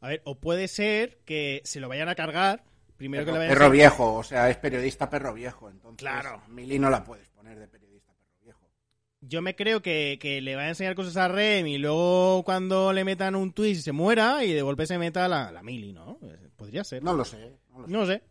[0.00, 2.64] A ver, o puede ser que se lo vayan a cargar.
[2.96, 6.42] Primero que le vayan a perro viejo, o sea, es periodista perro viejo, entonces Claro.
[6.48, 8.68] Mili no la puedes poner de periodista perro viejo.
[9.20, 12.92] Yo me creo que, que le va a enseñar cosas a Rem y luego cuando
[12.92, 16.18] le metan un twist se muera y de golpe se meta la, la mili, ¿no?
[16.22, 17.02] Eh, Podría ser.
[17.04, 17.92] No lo sé, no lo sé.
[17.92, 18.22] No sé.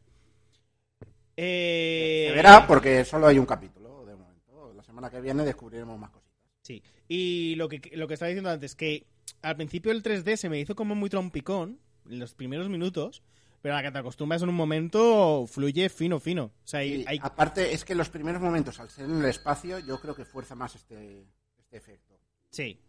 [1.35, 4.73] Eh, Se verá porque solo hay un capítulo de momento.
[4.75, 6.33] La semana que viene descubriremos más cositas.
[6.61, 6.81] Sí.
[7.07, 9.05] Y lo que, lo que estaba diciendo antes, que
[9.41, 13.23] al principio el 3D se me hizo como muy trompicón en los primeros minutos,
[13.61, 16.45] pero a la que te acostumbras en un momento fluye fino, fino.
[16.45, 19.99] O sea, hay, Aparte, es que los primeros momentos, al ser en el espacio, yo
[19.99, 21.25] creo que fuerza más este,
[21.57, 22.19] este efecto.
[22.49, 22.79] Sí.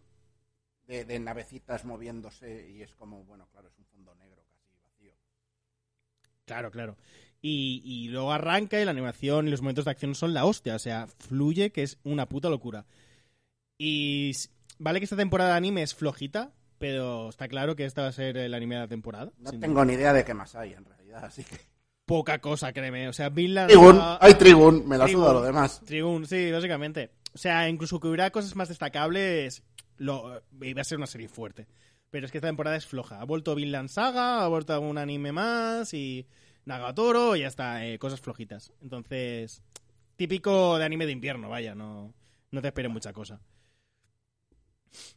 [0.86, 5.12] De, de navecitas moviéndose y es como, bueno, claro, es un fondo negro casi vacío.
[6.44, 6.96] Claro, claro.
[7.40, 10.74] Y, y luego arranca y la animación y los momentos de acción son la hostia.
[10.74, 12.86] O sea, fluye que es una puta locura.
[13.76, 14.32] Y
[14.78, 18.12] vale que esta temporada de anime es flojita, pero está claro que esta va a
[18.12, 19.32] ser el anime de la temporada.
[19.38, 21.56] No tengo ni idea de qué más hay en realidad, así que...
[22.06, 23.06] Poca cosa, créeme.
[23.08, 23.68] O sea, Vinland...
[23.68, 25.24] Trigun, hay Trigun, me la Trigun.
[25.24, 25.82] suda lo demás.
[25.84, 27.10] Trigun, sí, básicamente.
[27.34, 29.62] O sea, incluso que hubiera cosas más destacables,
[29.98, 31.66] lo, iba a ser una serie fuerte.
[32.10, 33.20] Pero es que esta temporada es floja.
[33.20, 36.26] Ha vuelto Vinland Saga, ha vuelto algún anime más y
[36.64, 38.72] Nagatoro y ya está, eh, cosas flojitas.
[38.80, 39.62] Entonces,
[40.16, 42.14] típico de anime de invierno, vaya, no,
[42.50, 43.40] no te esperes mucha cosa.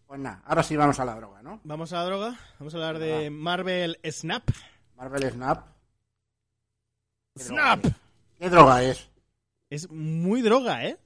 [0.05, 1.59] Pues nada, ahora sí vamos a la droga, ¿no?
[1.63, 4.49] Vamos a la droga, vamos a hablar de Marvel Snap.
[4.95, 5.67] Marvel Snap.
[7.35, 7.79] ¿Qué ¡Snap!
[7.81, 7.97] droga?
[8.39, 9.09] ¿Qué droga es?
[9.69, 10.97] Es muy droga, ¿eh?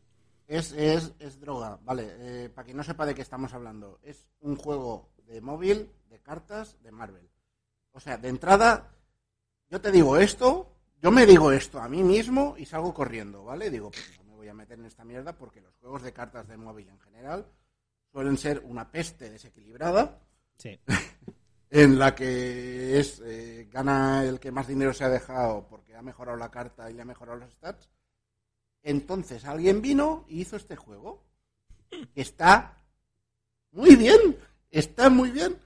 [0.48, 2.08] Es, es, es droga, vale.
[2.46, 6.20] eh, para quien no sepa de qué estamos hablando, es un juego de móvil, de
[6.20, 7.30] cartas, de Marvel.
[7.94, 8.92] O sea, de entrada,
[9.70, 13.70] yo te digo esto, yo me digo esto a mí mismo y salgo corriendo, ¿vale?
[13.72, 16.48] Digo, pues no me voy a meter en esta mierda porque los juegos de cartas
[16.48, 17.46] de móvil en general
[18.16, 20.22] suelen ser una peste desequilibrada
[20.58, 20.80] Sí.
[21.70, 26.02] en la que es eh, gana el que más dinero se ha dejado porque ha
[26.02, 27.90] mejorado la carta y le ha mejorado los stats.
[28.84, 31.26] Entonces alguien vino y hizo este juego.
[32.16, 32.78] Está
[33.72, 34.38] muy bien,
[34.72, 35.60] está muy bien.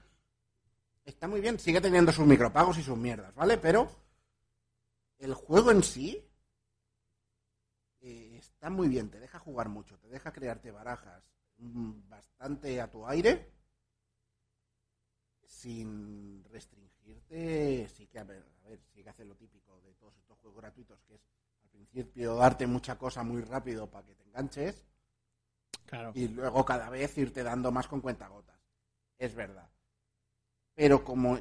[1.04, 3.58] Está muy bien, sigue teniendo sus micropagos y sus mierdas, ¿vale?
[3.58, 3.88] Pero
[5.18, 6.20] el juego en sí
[8.00, 11.22] eh, está muy bien, te deja jugar mucho, te deja crearte barajas
[11.60, 13.52] bastante a tu aire
[15.44, 20.16] sin restringirte, sí que a ver, a ver, sí que hace lo típico de todos
[20.16, 21.20] estos juegos gratuitos, que es
[21.62, 24.86] al principio darte mucha cosa muy rápido para que te enganches
[25.86, 26.12] Claro.
[26.14, 28.60] y luego cada vez irte dando más con cuentagotas.
[29.18, 29.68] Es verdad.
[30.74, 31.38] Pero como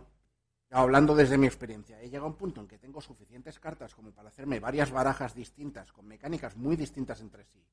[0.71, 4.11] hablando desde mi experiencia, he llegado a un punto en que tengo suficientes cartas como
[4.11, 7.63] para hacerme varias barajas distintas con mecánicas muy distintas entre sí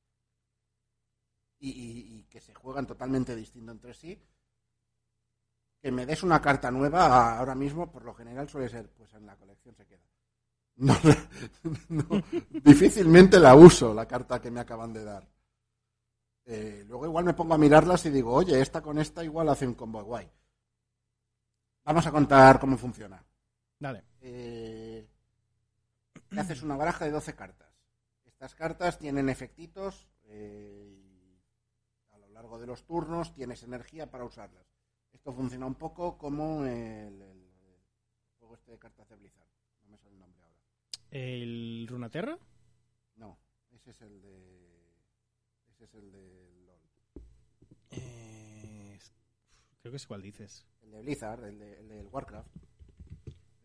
[1.59, 4.21] y, y- y que se juegan totalmente distinto entre sí.
[5.81, 9.25] Que me des una carta nueva ahora mismo, por lo general suele ser, pues en
[9.25, 10.01] la colección se queda.
[10.77, 10.95] No,
[11.89, 12.23] no,
[12.63, 15.27] difícilmente la uso, la carta que me acaban de dar.
[16.45, 19.67] Eh, luego igual me pongo a mirarlas y digo, oye, esta con esta igual hace
[19.67, 20.29] un combo guay.
[21.85, 23.23] Vamos a contar cómo funciona.
[23.79, 24.03] Dale.
[24.21, 25.07] Eh,
[26.29, 27.69] te haces una baraja de 12 cartas.
[28.25, 30.76] Estas cartas tienen efectitos eh,
[32.47, 34.65] largo de los turnos tienes energía para usarlas.
[35.11, 37.21] Esto funciona un poco como el,
[38.39, 39.49] juego este de cartas de Blizzard.
[39.83, 40.55] No me sale el nombre ahora.
[41.11, 42.39] ¿El Runaterra?
[43.17, 43.37] No,
[43.71, 44.95] ese es el de...
[45.71, 46.79] Ese es el de LOL.
[47.91, 48.97] Eh,
[49.81, 50.65] creo que es igual dices.
[50.83, 52.49] El de Blizzard, el, de, el del Warcraft.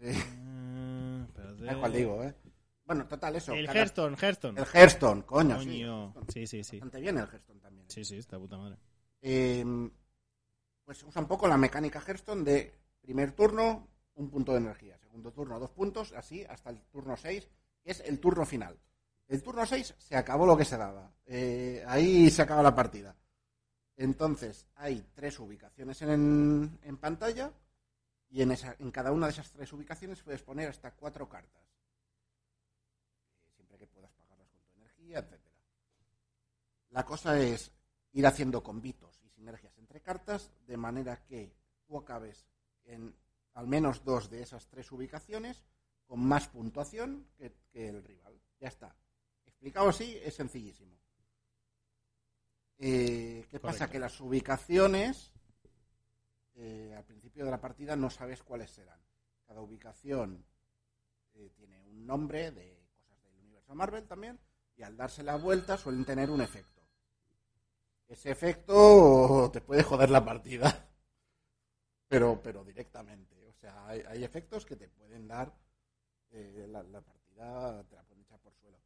[0.04, 1.58] Eh, Mm, espérate.
[1.58, 2.34] ¿Sabes cuál digo, eh?
[2.92, 3.52] Bueno, total, eso.
[3.54, 4.60] El Hearthstone, Hearthstone.
[4.60, 5.60] El Hearthstone, coño.
[5.60, 5.82] sí.
[5.82, 6.14] Coño.
[6.28, 6.76] Sí, sí, sí.
[6.76, 7.90] Bastante bien el Hearthstone también.
[7.90, 8.76] Sí, sí, está puta madre.
[9.22, 9.64] Eh,
[10.84, 14.98] pues usa un poco la mecánica Hearthstone de primer turno, un punto de energía.
[14.98, 17.48] Segundo turno, dos puntos, así hasta el turno 6,
[17.82, 18.78] que es el turno final.
[19.28, 21.10] El turno 6 se acabó lo que se daba.
[21.24, 23.16] Eh, ahí se acaba la partida.
[23.96, 27.52] Entonces, hay tres ubicaciones en, en pantalla
[28.28, 31.62] y en, esa, en cada una de esas tres ubicaciones puedes poner hasta cuatro cartas.
[33.34, 34.48] Eh, siempre que puedas pagarlas
[35.20, 35.56] etcétera.
[36.90, 37.72] La cosa es
[38.12, 41.54] ir haciendo combitos y sinergias entre cartas de manera que
[41.86, 42.46] tú acabes
[42.84, 43.14] en
[43.54, 45.64] al menos dos de esas tres ubicaciones
[46.06, 48.40] con más puntuación que, que el rival.
[48.60, 48.94] Ya está.
[49.46, 50.98] Explicado así es sencillísimo.
[52.78, 53.88] Eh, ¿Qué pasa?
[53.88, 55.32] Que las ubicaciones
[56.54, 59.00] eh, al principio de la partida no sabes cuáles serán.
[59.46, 60.44] Cada ubicación
[61.34, 64.38] eh, tiene un nombre de cosas del universo Marvel también
[64.76, 66.82] y al darse la vuelta suelen tener un efecto.
[68.08, 70.88] Ese efecto te puede joder la partida,
[72.08, 73.48] pero, pero directamente.
[73.48, 75.54] O sea, hay, efectos que te pueden dar
[76.30, 78.78] eh, la, la partida, te la pueden echar por suelo.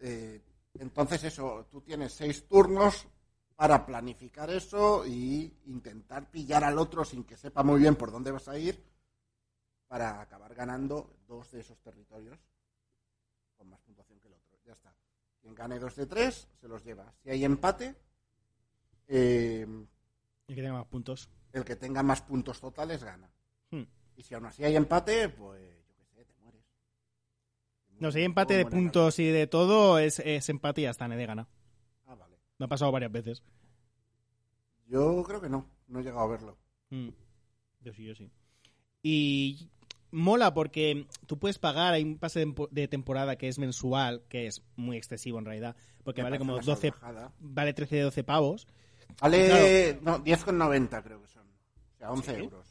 [0.00, 0.42] Eh,
[0.74, 3.06] entonces eso, tú tienes seis turnos
[3.54, 8.32] para planificar eso y intentar pillar al otro sin que sepa muy bien por dónde
[8.32, 8.82] vas a ir
[9.86, 12.38] para acabar ganando dos de esos territorios
[13.62, 14.58] con más puntuación que el otro.
[14.66, 14.92] Ya está.
[15.40, 17.12] Quien gane dos de tres se los lleva.
[17.22, 17.94] Si hay empate,
[19.06, 19.64] eh,
[20.48, 21.30] Y que tenga más puntos.
[21.52, 23.30] el que tenga más puntos totales gana.
[23.70, 23.84] Hmm.
[24.16, 26.64] Y si aún así hay empate, pues yo qué sé, te mueres.
[28.00, 31.06] No, si hay empate de puntos y de todo, es, es empate y ya está,
[31.06, 31.46] nadie gana.
[32.06, 32.36] Ah, vale.
[32.58, 33.44] Me ha pasado varias veces.
[34.86, 36.58] Yo creo que no, no he llegado a verlo.
[36.90, 37.10] Mm.
[37.80, 38.28] Yo sí, yo sí.
[39.02, 39.70] Y
[40.12, 44.22] mola porque tú puedes pagar, hay un pase de empo- de temporada que es mensual,
[44.28, 47.32] que es muy excesivo en realidad, porque Me vale como una 12, salvajada.
[47.40, 48.68] vale 13 de 12 pavos.
[49.20, 51.42] Vale, no, 10,90 creo que son.
[51.42, 52.40] O sea, 11 ¿Sí?
[52.40, 52.66] euros.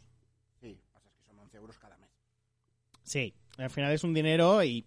[0.62, 2.10] Sí, pasa que son 11 euros cada mes.
[3.04, 4.86] Sí, al final es un dinero y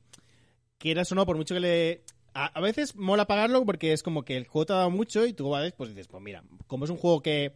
[0.79, 2.03] quieras o no, por mucho que le...
[2.37, 5.25] A, a veces mola pagarlo porque es como que el juego te ha dado mucho
[5.25, 7.55] y tú vales, pues dices, pues mira, como es un juego que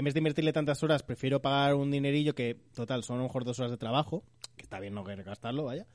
[0.00, 3.24] en vez de invertirle tantas horas, prefiero pagar un dinerillo que, total, son a lo
[3.24, 4.24] mejor dos horas de trabajo,
[4.56, 5.86] que está bien no querer gastarlo, vaya,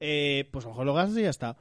[0.00, 1.56] eh, pues a lo mejor lo gastas y ya está.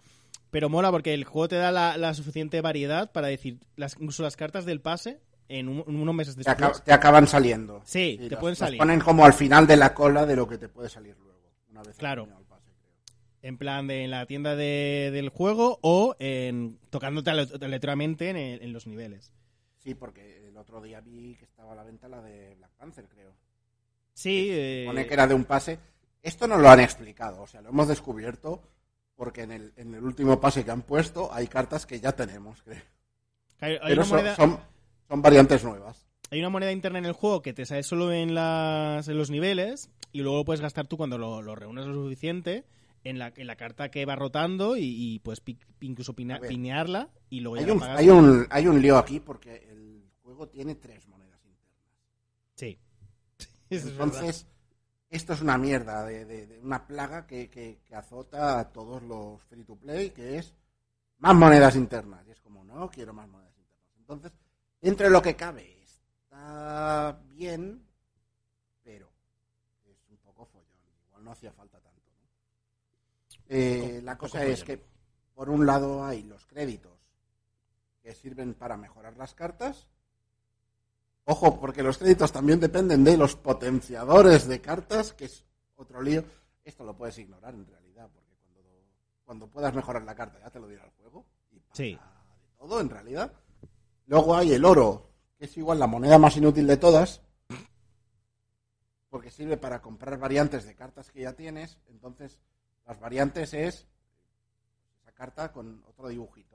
[0.49, 4.23] Pero mola porque el juego te da la, la suficiente variedad para decir, las, incluso
[4.23, 5.19] las cartas del pase,
[5.49, 6.69] en, un- en unos meses Te, después...
[6.77, 7.81] aca- te acaban saliendo.
[7.85, 8.79] Sí, te pueden salir.
[8.79, 11.51] ponen como al final de la cola de lo que te puede salir luego.
[11.69, 12.23] Una vez Claro.
[12.23, 12.71] el pase.
[13.43, 18.37] En plan de en la tienda de- del juego o en, tocándote ale- aleatoriamente en,
[18.37, 19.31] en los niveles.
[19.79, 23.31] Sí, porque otro día vi que estaba a la venta la de Black Panther, creo.
[24.13, 25.79] Sí, eh, Pone que era de un pase.
[26.21, 28.61] Esto no lo han explicado, o sea, lo hemos descubierto
[29.15, 32.61] porque en el, en el último pase que han puesto hay cartas que ya tenemos,
[32.63, 32.81] creo.
[33.59, 34.59] hay, hay Pero son, moneda, son,
[35.07, 36.05] son variantes nuevas.
[36.31, 39.29] hay una moneda interna en el juego que te sale solo en, las, en los
[39.29, 42.63] niveles y luego lo puedes gastar tú cuando lo, lo reúnes lo suficiente
[43.03, 47.09] en la, en la carta que va rotando y, y puedes pi- incluso pina- pinearla
[47.29, 49.82] y luego ya Hay un, hay, un, hay un lío aquí porque el
[50.43, 51.85] juego tiene tres monedas internas.
[52.55, 52.79] Sí.
[53.69, 53.85] Es.
[53.85, 54.47] Entonces,
[55.09, 59.01] esto es una mierda, de, de- de una plaga que, que- que azota a todos
[59.03, 60.53] los free to play, que es
[61.19, 62.25] más monedas internas.
[62.27, 63.89] Y es como, no, quiero más monedas internas.
[63.97, 64.31] Entonces,
[64.81, 67.83] entre lo que cabe, está bien,
[68.83, 69.09] pero
[69.85, 70.67] es un poco follón.
[71.07, 72.11] Igual no hacía falta tanto.
[72.11, 73.39] ¿no?
[73.49, 74.83] Eh, la cosa es que,
[75.33, 76.99] por un lado, hay los créditos
[78.01, 79.87] que sirven para mejorar las cartas.
[81.25, 85.45] Ojo, porque los créditos también dependen de los potenciadores de cartas, que es
[85.75, 86.23] otro lío.
[86.63, 88.61] Esto lo puedes ignorar en realidad, porque cuando,
[89.23, 91.25] cuando puedas mejorar la carta ya te lo dirá el juego.
[91.51, 91.91] Y pasa Sí.
[91.93, 93.31] de todo en realidad.
[94.07, 97.21] Luego hay el oro, que es igual la moneda más inútil de todas,
[99.09, 101.79] porque sirve para comprar variantes de cartas que ya tienes.
[101.87, 102.41] Entonces,
[102.85, 103.87] las variantes es
[105.01, 106.52] esa carta con otro dibujito.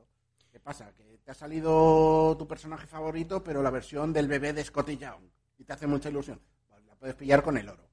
[0.59, 0.93] ¿Qué pasa?
[0.97, 5.23] Que te ha salido tu personaje favorito, pero la versión del bebé de Scotty Young.
[5.57, 6.41] Y te hace mucha ilusión.
[6.69, 7.87] Pues la puedes pillar con el oro.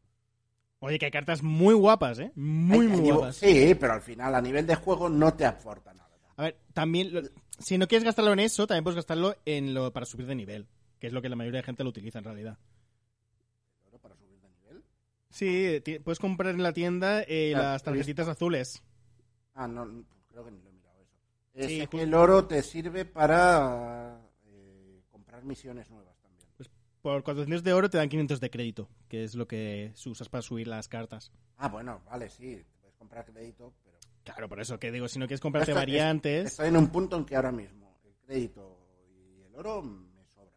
[0.79, 2.31] Oye, que hay cartas muy guapas, ¿eh?
[2.35, 3.35] Muy, Hay- muy guapas.
[3.37, 6.09] Sí, pero al final a nivel de juego no te aporta nada.
[6.37, 7.21] A ver, también, lo-
[7.59, 10.67] si no quieres gastarlo en eso, también puedes gastarlo en lo para subir de nivel,
[10.99, 12.57] que es lo que la mayoría de gente lo utiliza en realidad.
[13.83, 14.83] El oro para subir de nivel.
[15.29, 18.81] Sí, puedes comprar en la tienda eh, las tarjetitas azules.
[19.53, 19.85] Ah, no,
[20.29, 21.15] creo que ni lo he mirado eso.
[21.55, 26.47] Es Sí, que el oro te sirve para eh, comprar misiones nuevas también.
[27.01, 30.41] Por 400 de oro te dan 500 de crédito, que es lo que usas para
[30.41, 31.31] subir las cartas.
[31.57, 35.19] Ah, bueno, vale, sí, te puedes comprar crédito, pero Claro, por eso que digo, si
[35.19, 36.47] no quieres comprarte variantes...
[36.47, 38.79] estoy en un punto en que ahora mismo el crédito
[39.37, 40.51] y el oro me sobra.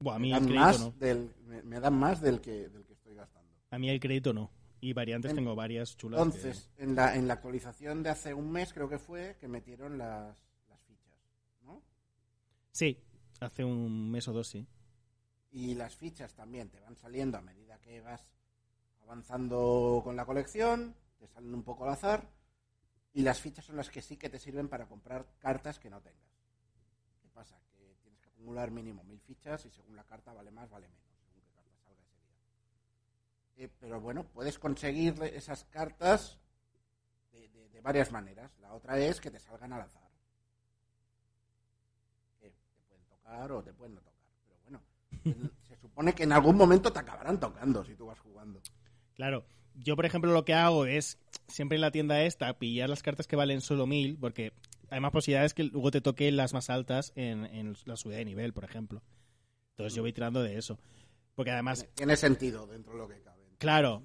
[0.00, 0.90] Buah, a Me mí el dan crédito más no.
[0.92, 3.50] del, me, me dan más del que, del que estoy gastando.
[3.70, 4.50] A mí el crédito no.
[4.86, 6.20] Y variantes En- tengo varias chulas.
[6.20, 9.48] que- Entonces, en la, en la actualización de hace un mes creo que fue que
[9.48, 10.36] metieron las,
[10.68, 11.18] las fichas,
[11.62, 11.82] ¿no?
[12.70, 13.02] Sí,
[13.40, 14.64] hace un mes o dos, sí.
[15.50, 18.30] Y las fichas también te van saliendo a medida que vas
[19.02, 22.30] avanzando con la colección, te salen un poco al azar,
[23.12, 26.00] y las fichas son las que sí que te sirven para comprar cartas que no
[26.00, 26.30] tengas.
[27.22, 27.58] ¿Qué pasa?
[27.72, 31.08] Que tienes que acumular mínimo mil fichas y según la carta vale más, vale menos,
[31.18, 32.36] según qué carta salga ese día.
[33.56, 36.38] Eh, pero bueno, puedes conseguir esas cartas
[37.32, 38.50] de, de- de varias maneras.
[38.60, 40.02] La otra es que te salgan al azar.
[42.40, 44.30] Que te pueden tocar o te pueden no tocar.
[44.46, 44.82] Pero bueno,
[45.24, 48.60] en- se supone que en algún momento te acabarán tocando si tú vas jugando.
[49.14, 49.46] Claro.
[49.78, 53.26] yo, por ejemplo, lo que hago es siempre en la tienda esta pillar las cartas
[53.26, 54.52] que valen solo mil, porque
[54.90, 58.24] hay más posibilidades que luego te toque las más altas en, en la subida de
[58.26, 59.02] nivel, por ejemplo.
[59.70, 60.78] Entonces yo voy tirando de eso.
[61.34, 63.35] Porque además, Tiene sentido dentro de lo que cabe.
[63.58, 64.02] Claro,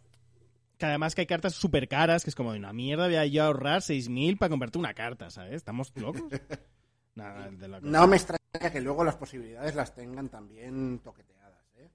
[0.78, 3.26] que además que hay cartas súper caras, que es como de una mierda, voy a
[3.26, 5.54] yo ahorrar 6.000 para comprarte una carta, ¿sabes?
[5.54, 6.22] ¿Estamos locos?
[7.16, 11.90] Nada, de la No me extraña que luego las posibilidades las tengan también toqueteadas, ¿eh?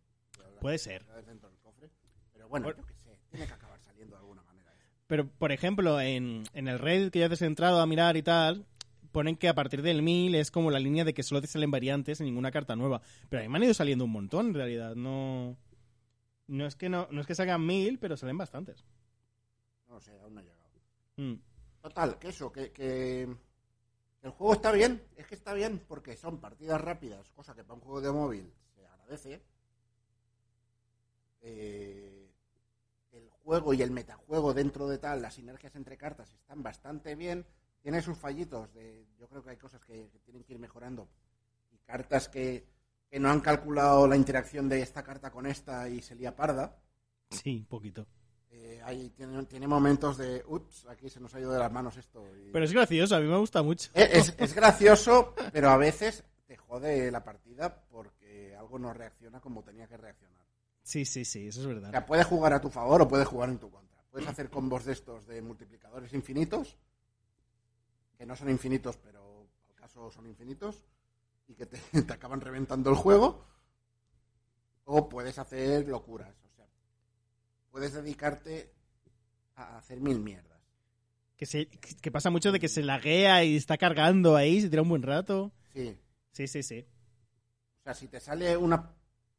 [0.60, 1.00] Puede ser.
[1.02, 1.90] posibilidades dentro del cofre.
[2.32, 4.70] Pero bueno, Por- yo qué sé, tiene que acabar saliendo de alguna manera.
[4.78, 4.86] eso.
[5.06, 8.22] Pero, por ejemplo, en, en el Reddit que ya te has entrado a mirar y
[8.22, 8.66] tal,
[9.10, 11.70] ponen que a partir del 1000 es como la línea de que solo te salen
[11.70, 13.00] variantes en ninguna carta nueva.
[13.30, 14.94] Pero a mí me han ido saliendo un montón, en realidad.
[14.96, 15.56] No,
[16.48, 18.84] no, es, que no, no es que salgan 1000, pero salen bastantes.
[19.88, 20.66] No sé, aún no ha llegado.
[21.16, 21.34] Mm.
[21.80, 23.22] Total, que eso, que, que
[24.22, 27.74] el juego está bien, es que está bien porque son partidas rápidas, cosa que para
[27.74, 29.42] un juego de móvil se agradece.
[31.42, 32.32] Eh,
[33.12, 37.46] el juego y el metajuego dentro de tal, las sinergias entre cartas están bastante bien.
[37.82, 41.08] Tiene sus fallitos, de, yo creo que hay cosas que, que tienen que ir mejorando.
[41.70, 42.66] Y cartas que,
[43.10, 46.76] que no han calculado la interacción de esta carta con esta y se lía parda.
[47.30, 48.06] Sí, un poquito.
[48.50, 51.96] Eh, ahí tiene, tiene momentos de, ups, aquí se nos ha ido de las manos
[51.96, 52.24] esto.
[52.36, 53.90] y- Pero es gracioso, a mí me gusta mucho.
[53.94, 59.40] Eh, es, es gracioso, pero a veces te jode la partida porque algo no reacciona
[59.40, 60.44] como tenía que reaccionar.
[60.82, 61.90] Sí, sí, sí, eso es O verdad.
[61.90, 64.02] sea, puede jugar a tu favor o puede jugar en tu contra.
[64.10, 66.78] Puedes hacer combos de estos de multiplicadores infinitos,
[68.16, 70.84] que no son infinitos, pero al caso son infinitos,
[71.48, 73.44] y que te, te acaban reventando el juego.
[74.84, 76.34] O puedes hacer locuras.
[76.44, 76.66] O sea,
[77.70, 78.72] puedes dedicarte
[79.56, 80.60] a hacer mil mierdas.
[81.36, 84.82] Que, se, que pasa mucho de que se laguea y está cargando ahí, se tira
[84.82, 85.52] un buen rato.
[85.72, 85.98] Sí.
[86.32, 86.86] Sí, sí, sí.
[87.80, 88.94] O sea, si te sale una,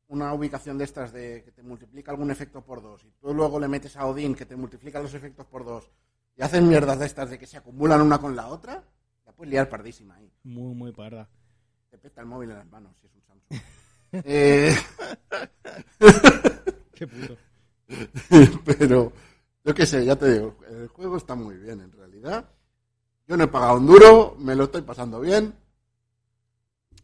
[0.07, 3.59] una ubicación de estas de que te multiplica algún efecto por dos y tú luego
[3.59, 5.89] le metes a Odín que te multiplica los efectos por dos
[6.35, 8.83] y haces mierdas de estas de que se acumulan una con la otra,
[9.25, 10.31] la puedes liar pardísima ahí.
[10.43, 11.29] Muy, muy parda.
[11.89, 13.61] Te peta el móvil en las manos si es un Samsung.
[14.25, 14.73] Eh,
[16.93, 17.37] Qué puto.
[18.65, 19.11] pero
[19.65, 22.49] yo qué sé, ya te digo, el juego está muy bien en realidad.
[23.27, 25.53] Yo no he pagado un duro, me lo estoy pasando bien.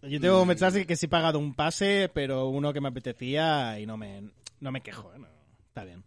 [0.02, 3.80] Yo tengo que pensar que sí he pagado un pase, pero uno que me apetecía
[3.80, 4.30] y no me,
[4.62, 5.14] no me quejo.
[5.14, 5.20] ¿eh?
[5.20, 5.28] No,
[5.68, 6.04] está bien.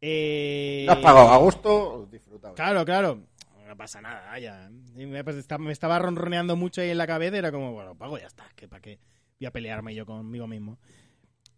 [0.00, 2.54] Eh, Si has pagado agosto, disfrutado.
[2.54, 3.20] Claro, claro.
[3.66, 4.70] No pasa nada, vaya.
[4.96, 7.38] Y me, pues, está- me estaba ronroneando mucho ahí en la cabeza.
[7.38, 8.46] Era como, bueno, pago, ya está.
[8.54, 8.98] que ¿Para qué
[9.40, 10.78] voy a pelearme yo conmigo mismo?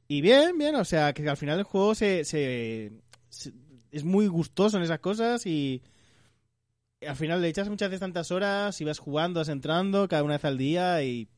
[0.08, 0.76] Y bien, bien.
[0.76, 2.92] O sea, que al final el juego se, se-
[3.28, 3.52] se-
[3.90, 5.82] es muy gustoso en esas cosas y
[7.06, 10.34] al final le echas muchas veces tantas horas y vas jugando, vas entrando cada una
[10.34, 11.28] vez al día y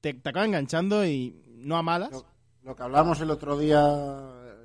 [0.00, 2.10] te, te acaba enganchando y no a malas.
[2.10, 2.26] Lo,
[2.62, 3.80] lo que hablamos el otro día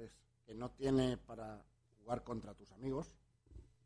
[0.03, 0.11] es
[0.45, 1.63] que no tiene para
[1.99, 3.15] jugar contra tus amigos,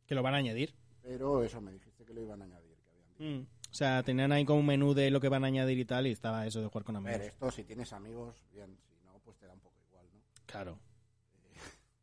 [0.08, 0.74] Que lo van a añadir.
[1.08, 2.76] Pero eso me dijiste que lo iban a añadir.
[2.84, 3.42] Que habían dicho.
[3.44, 3.70] Mm.
[3.72, 6.08] O sea, tenían ahí como un menú de lo que van a añadir y tal
[6.08, 7.20] y estaba eso de jugar con A amigos.
[7.20, 10.22] ver, esto si tienes amigos, bien, si no, pues te da un poco igual, ¿no?
[10.46, 10.80] Claro.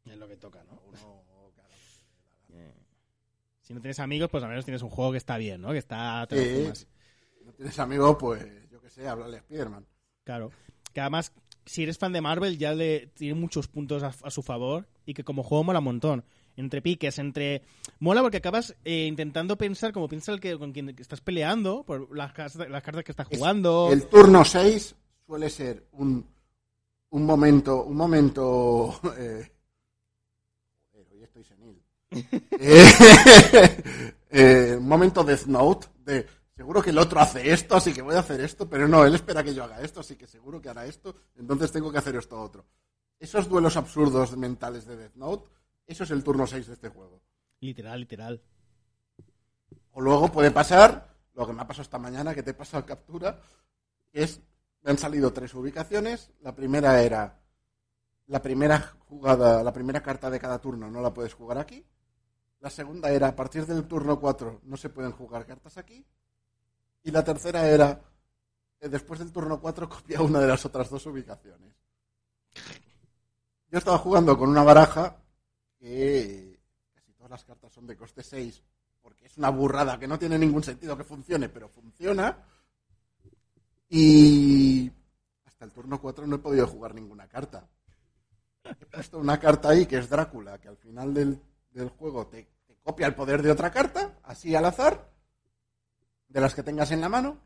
[0.05, 0.81] Es lo que toca, ¿no?
[0.87, 1.25] Uno.
[3.63, 5.73] Si no tienes amigos, pues al menos tienes un juego que está bien, ¿no?
[5.73, 6.27] Que está...
[6.31, 6.71] Sí.
[6.75, 9.87] Si no tienes amigos, pues yo qué sé, háblale a Spiderman.
[10.23, 10.51] Claro.
[10.93, 11.33] Que además,
[11.65, 15.15] si eres fan de Marvel, ya le tiene muchos puntos a, a su favor y
[15.15, 16.25] que como juego mola un montón.
[16.57, 17.63] Entre piques, entre...
[18.01, 22.17] Mola porque acabas eh, intentando pensar como piensa el que con quien estás peleando, por
[22.17, 23.89] las, las cartas que estás Es- jugando.
[23.93, 24.95] El turno 6
[25.27, 26.27] suele ser un,
[27.11, 29.01] un momento, un momento...
[29.19, 29.51] Eh,
[30.93, 31.83] joder, hoy estoy senil.
[34.37, 36.27] Eh, un momento Death Note de
[36.57, 39.15] seguro que el otro hace esto, así que voy a hacer esto, pero no, él
[39.15, 42.17] espera que yo haga esto, así que seguro que hará esto, entonces tengo que hacer
[42.17, 42.65] esto otro.
[43.21, 45.49] Esos duelos absurdos mentales de Death Note,
[45.87, 47.22] eso es el turno 6 de este juego.
[47.61, 48.43] Literal, literal.
[49.93, 52.85] O luego puede pasar, lo que me ha pasado esta mañana, que te he pasado
[52.85, 53.41] captura,
[54.11, 54.41] que es,
[54.82, 56.30] me han salido tres ubicaciones.
[56.41, 57.41] La primera era,
[58.26, 61.85] la primera jugada, la primera carta de cada turno no la puedes jugar aquí.
[62.61, 66.05] La segunda era, a partir del turno 4 no se pueden jugar cartas aquí.
[67.03, 68.01] Y la tercera era,
[68.80, 71.74] eh, después del turno 4 copia una de las otras dos ubicaciones.
[73.70, 75.24] Yo estaba jugando con una baraja
[75.85, 76.59] que
[76.95, 78.62] casi todas las cartas son de coste 6
[79.03, 82.39] porque es una burrada que no tiene ningún sentido que funcione, pero funciona.
[83.91, 84.91] Y
[85.45, 87.68] hasta el turno 4 no he podido jugar ninguna carta.
[88.64, 91.39] He puesto una carta ahí que es Drácula, que al final del,
[91.99, 92.49] juego te
[92.82, 95.12] copia el poder de otra carta, así al azar,
[96.26, 97.37] de las que tengas en la mano.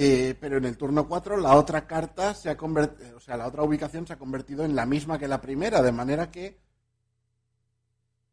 [0.00, 3.48] Eh, pero en el turno 4 la otra carta se ha convertido, o sea, la
[3.48, 6.60] otra ubicación se ha convertido en la misma que la primera, de manera que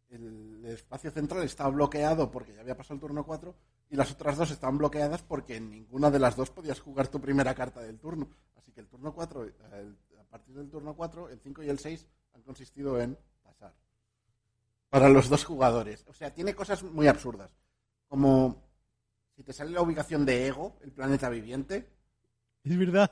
[0.09, 3.55] el espacio central está bloqueado porque ya había pasado el turno 4
[3.89, 7.19] y las otras dos están bloqueadas porque en ninguna de las dos podías jugar tu
[7.19, 8.29] primera carta del turno.
[8.55, 11.79] Así que el turno 4, el- a partir del turno 4, el 5 y el
[11.79, 13.73] 6 han consistido en pasar.
[14.89, 16.05] Para los dos jugadores.
[16.07, 17.49] O sea, tiene cosas muy absurdas.
[18.07, 18.64] Como
[19.35, 21.89] si te sale la ubicación de Ego, el planeta viviente,
[22.63, 23.11] Es verdad.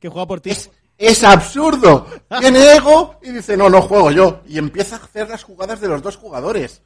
[0.00, 0.50] Que juega por ti.
[0.50, 2.06] es, es absurdo.
[2.40, 4.42] Viene Ego y dice, no, no juego yo.
[4.46, 6.82] Y empieza a hacer las jugadas de los dos jugadores.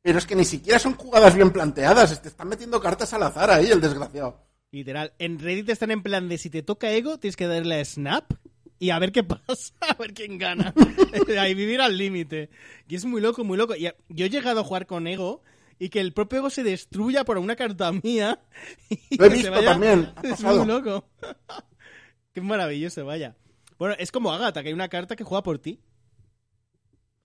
[0.00, 2.20] Pero es que ni siquiera son jugadas bien planteadas.
[2.22, 4.46] Te están metiendo cartas al azar ahí, el desgraciado.
[4.70, 5.12] Literal.
[5.18, 8.32] En Reddit están en plan de si te toca ego, tienes que darle a snap
[8.78, 10.74] y a ver qué pasa, a ver quién gana.
[11.38, 12.50] Ahí vivir al límite.
[12.88, 13.74] Y es muy loco, muy loco.
[13.76, 15.42] Y yo he llegado a jugar con ego
[15.78, 18.40] y que el propio ego se destruya por una carta mía.
[19.10, 21.08] y Lo he que se visto también, ha Es muy loco.
[22.32, 23.36] Qué maravilloso, vaya.
[23.78, 25.80] Bueno, es como Agatha, que hay una carta que juega por ti.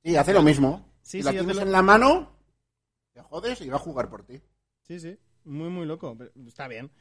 [0.04, 0.86] Sí, hace lo mismo.
[1.02, 2.36] Sí, si la sí, tienes hace lo- en la mano,
[3.14, 4.42] te jodes y va a jugar por ti.
[4.84, 5.18] Sí, sí.
[5.46, 6.16] Muy, muy loco.
[6.18, 6.92] pero está bien.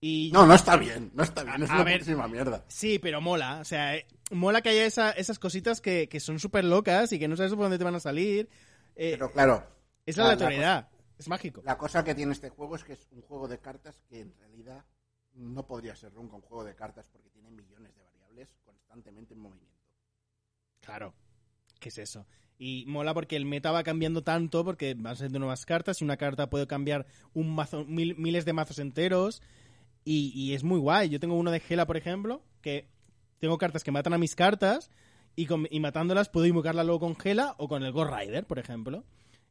[0.00, 1.10] Y No, no está bien.
[1.14, 1.62] No está bien.
[1.62, 2.04] Es A una ver.
[2.30, 2.64] mierda.
[2.68, 3.58] Sí, pero mola.
[3.60, 7.18] O sea, eh, mola que haya esa- esas cositas que, que son súper locas y
[7.18, 8.48] que no sabes por dónde te van a salir.
[8.96, 9.62] Eh, Pero claro,
[10.06, 10.88] es la la- la aleatoriedad.
[11.20, 11.62] Es mágico.
[11.64, 14.34] la cosa que tiene este juego es que es un juego de cartas que en
[14.38, 14.84] realidad
[15.34, 19.40] no podría ser nunca un juego de cartas porque tiene millones de variables constantemente en
[19.40, 19.70] movimiento.
[20.80, 21.14] Claro.
[21.78, 22.26] ¿Qué es eso?
[22.58, 26.16] Y mola porque el meta va cambiando tanto porque van saliendo nuevas cartas y una
[26.16, 29.40] carta puede cambiar un mazo, mil- miles de mazos enteros
[30.04, 31.08] y, y es muy guay.
[31.08, 32.88] Yo tengo uno de Gela, por ejemplo, que
[33.38, 34.90] tengo cartas que matan a mis cartas
[35.36, 38.58] y, con- y matándolas puedo invocarla luego con Gela o con el Ghost Rider, por
[38.58, 39.04] ejemplo.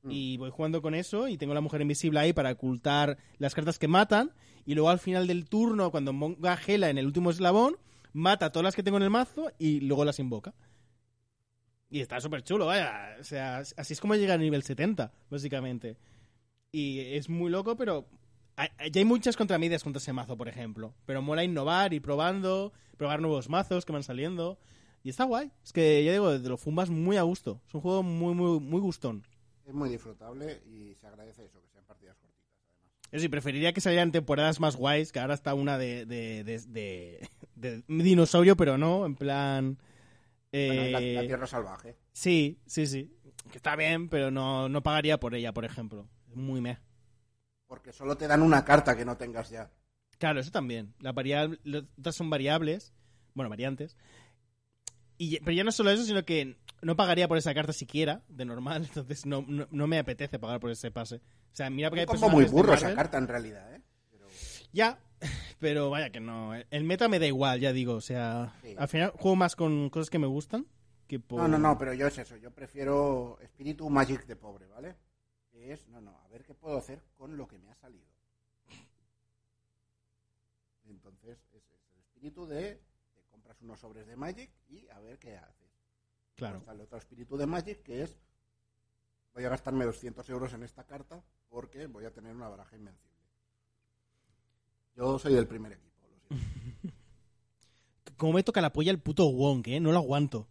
[0.03, 0.11] Mm.
[0.11, 3.79] Y voy jugando con eso y tengo la mujer invisible ahí para ocultar las cartas
[3.79, 4.31] que matan.
[4.65, 7.77] Y luego al final del turno, cuando ponga Gela en el último eslabón,
[8.13, 10.53] mata todas las que tengo en el mazo y luego las invoca.
[11.89, 13.17] Y está súper chulo, vaya.
[13.19, 15.97] O sea, así es como llega a nivel 70, básicamente.
[16.71, 18.07] Y es muy loco, pero
[18.57, 20.93] ya hay muchas contramedias contra ese mazo, por ejemplo.
[21.05, 24.59] Pero mola innovar, ir probando, probar nuevos mazos que van saliendo.
[25.03, 25.51] Y está guay.
[25.63, 27.61] Es que ya digo, te lo fumas muy a gusto.
[27.67, 29.25] Es un juego muy, muy, muy gustón.
[29.69, 33.11] Es muy disfrutable y se agradece eso, que sean partidas cortitas, además.
[33.11, 36.59] Yo sí, preferiría que salieran temporadas más guays, que ahora está una de, de, de,
[36.67, 39.77] de- de dinosaurio, pero no, en plan...
[40.51, 41.95] Bueno, la, eh, la Tierra Salvaje.
[42.13, 43.15] Sí, sí, sí.
[43.51, 46.09] Que está bien, pero no, no pagaría por ella, por ejemplo.
[46.27, 46.79] Es muy meh.
[47.67, 49.69] Porque solo te dan una carta que no tengas ya.
[50.17, 50.95] Claro, eso también.
[50.99, 51.59] Las variables,
[52.11, 52.91] son variables,
[53.35, 53.95] bueno, variantes.
[55.19, 58.45] Y, pero ya no solo eso, sino que no pagaría por esa carta siquiera, de
[58.45, 58.83] normal.
[58.87, 61.17] Entonces no, no, no me apetece pagar por ese pase.
[61.17, 63.81] O sea, mira porque hay Es como muy burro esa carta en realidad, ¿eh?
[64.09, 64.25] Pero
[64.71, 64.97] Ya,
[65.59, 66.53] pero vaya que no.
[66.55, 67.95] El meta me da igual, ya digo.
[67.95, 68.73] O sea, Sí.
[68.77, 70.65] al final juego más con cosas que me gustan
[71.05, 71.41] que por...
[71.41, 72.37] No, no, no, pero yo es eso.
[72.37, 74.95] Yo prefiero espíritu Magic de pobre, ¿vale?
[75.51, 78.05] Que es, no, no, a ver qué puedo hacer con lo que me ha salido.
[80.87, 82.79] Entonces, es, es el espíritu de
[83.61, 85.69] unos sobres de Magic y a ver qué haces.
[86.35, 86.59] Claro.
[86.59, 88.17] Está el otro espíritu de Magic que es
[89.33, 93.09] voy a gastarme 200 euros en esta carta porque voy a tener una baraja invencible.
[94.95, 96.95] Yo soy del primer equipo, lo siento.
[98.17, 99.79] Como me toca la polla el puto Wonk, ¿eh?
[99.79, 100.47] No lo aguanto.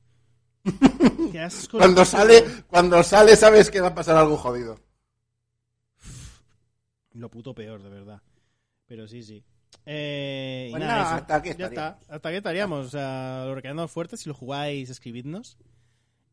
[1.33, 1.79] Qué asco.
[1.79, 4.81] Cuando sale, cuando sale sabes que va a pasar algo jodido.
[7.13, 8.23] Lo puto peor, de verdad.
[8.87, 9.45] Pero sí, sí.
[9.91, 12.01] Eh, y Pues nada, hasta aquí Ya estaríamos.
[12.03, 12.15] está.
[12.15, 12.87] Hasta aquí estaríamos.
[12.87, 13.55] O sea, lo
[13.89, 14.19] fuerte.
[14.19, 15.57] Si lo jugáis, escribidnos.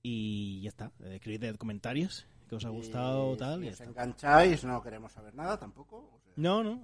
[0.03, 0.91] Y ya está.
[1.05, 2.27] Escribid comentarios.
[2.49, 3.59] Que os ha gustado Y tal.
[3.59, 3.89] Si y ya os está.
[3.89, 5.97] engancháis, no queremos saber nada tampoco.
[5.97, 6.83] o sea, No, no.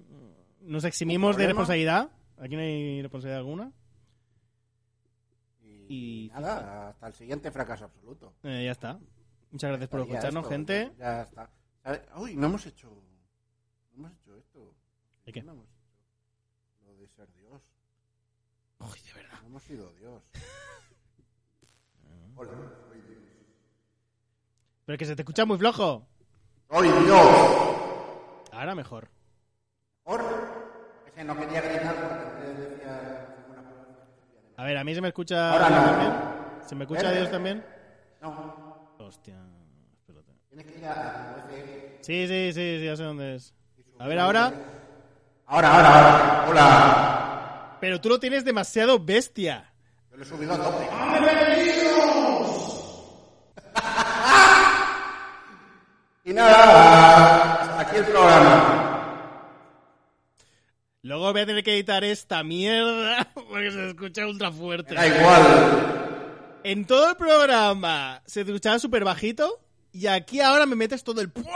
[0.62, 2.10] Nos eximimos de responsabilidad.
[2.38, 3.72] Aquí no hay responsabilidad alguna.
[5.62, 8.34] y, y- nada, hasta el siguiente fracaso absoluto.
[8.44, 8.98] Eh, ya está.
[9.52, 10.92] Muchas gracias por escucharnos, esto, gente.
[10.98, 11.50] Ya, ya está.
[12.16, 12.90] Uy, no hemos hecho.
[13.94, 14.74] No hemos hecho esto.
[15.26, 15.44] ¿De qué?
[15.44, 15.82] No hemos hecho
[16.86, 17.62] lo de ser Dios.
[18.82, 19.38] Uy, de verdad.
[19.42, 20.22] No hemos sido Dios.
[22.36, 22.52] Hola,
[22.90, 23.20] soy Dios.
[24.86, 26.06] Pero que se te escucha muy flojo.
[26.70, 27.28] ¡Soy Dios!
[28.52, 29.08] Ahora mejor.
[30.04, 30.22] Por.
[31.08, 34.08] Ese no quería gritar porque antes decía alguna palabra.
[34.58, 35.86] A ver, a mí se me escucha Ahora no.
[35.86, 36.14] también.
[36.68, 37.18] ¿Se me escucha ¿Eh?
[37.18, 37.64] Dios también?
[38.22, 39.36] No, Hostia.
[40.00, 40.32] Espérate.
[40.50, 41.48] tienes que ir a a.
[42.02, 43.54] Sí, sí, sí, sí, ya sé dónde es.
[44.00, 44.54] A ver, ahora.
[45.48, 46.50] Ahora, ahora, ahora.
[46.50, 47.28] Hola.
[47.82, 49.74] Pero tú lo tienes demasiado bestia.
[50.12, 50.88] Yo le he subido a tope.
[56.24, 58.78] y nada, hasta aquí el programa.
[61.02, 64.94] Luego voy a tener que editar esta mierda porque se escucha ultra fuerte.
[64.94, 66.60] Da igual.
[66.64, 69.60] En todo el programa se escuchaba súper bajito
[69.92, 71.48] y aquí ahora me metes todo el ¡puah!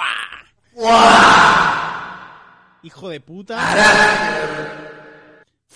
[2.82, 4.82] Hijo de puta.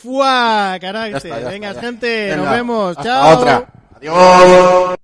[0.01, 0.73] ¡Fua!
[0.73, 1.15] Ya Carácter.
[1.17, 1.87] está, ya Venga, está, ya.
[1.87, 2.97] gente, Venga, nos vemos.
[2.97, 3.37] hasta Chao.
[3.39, 3.67] otra.
[3.97, 4.98] Adiós.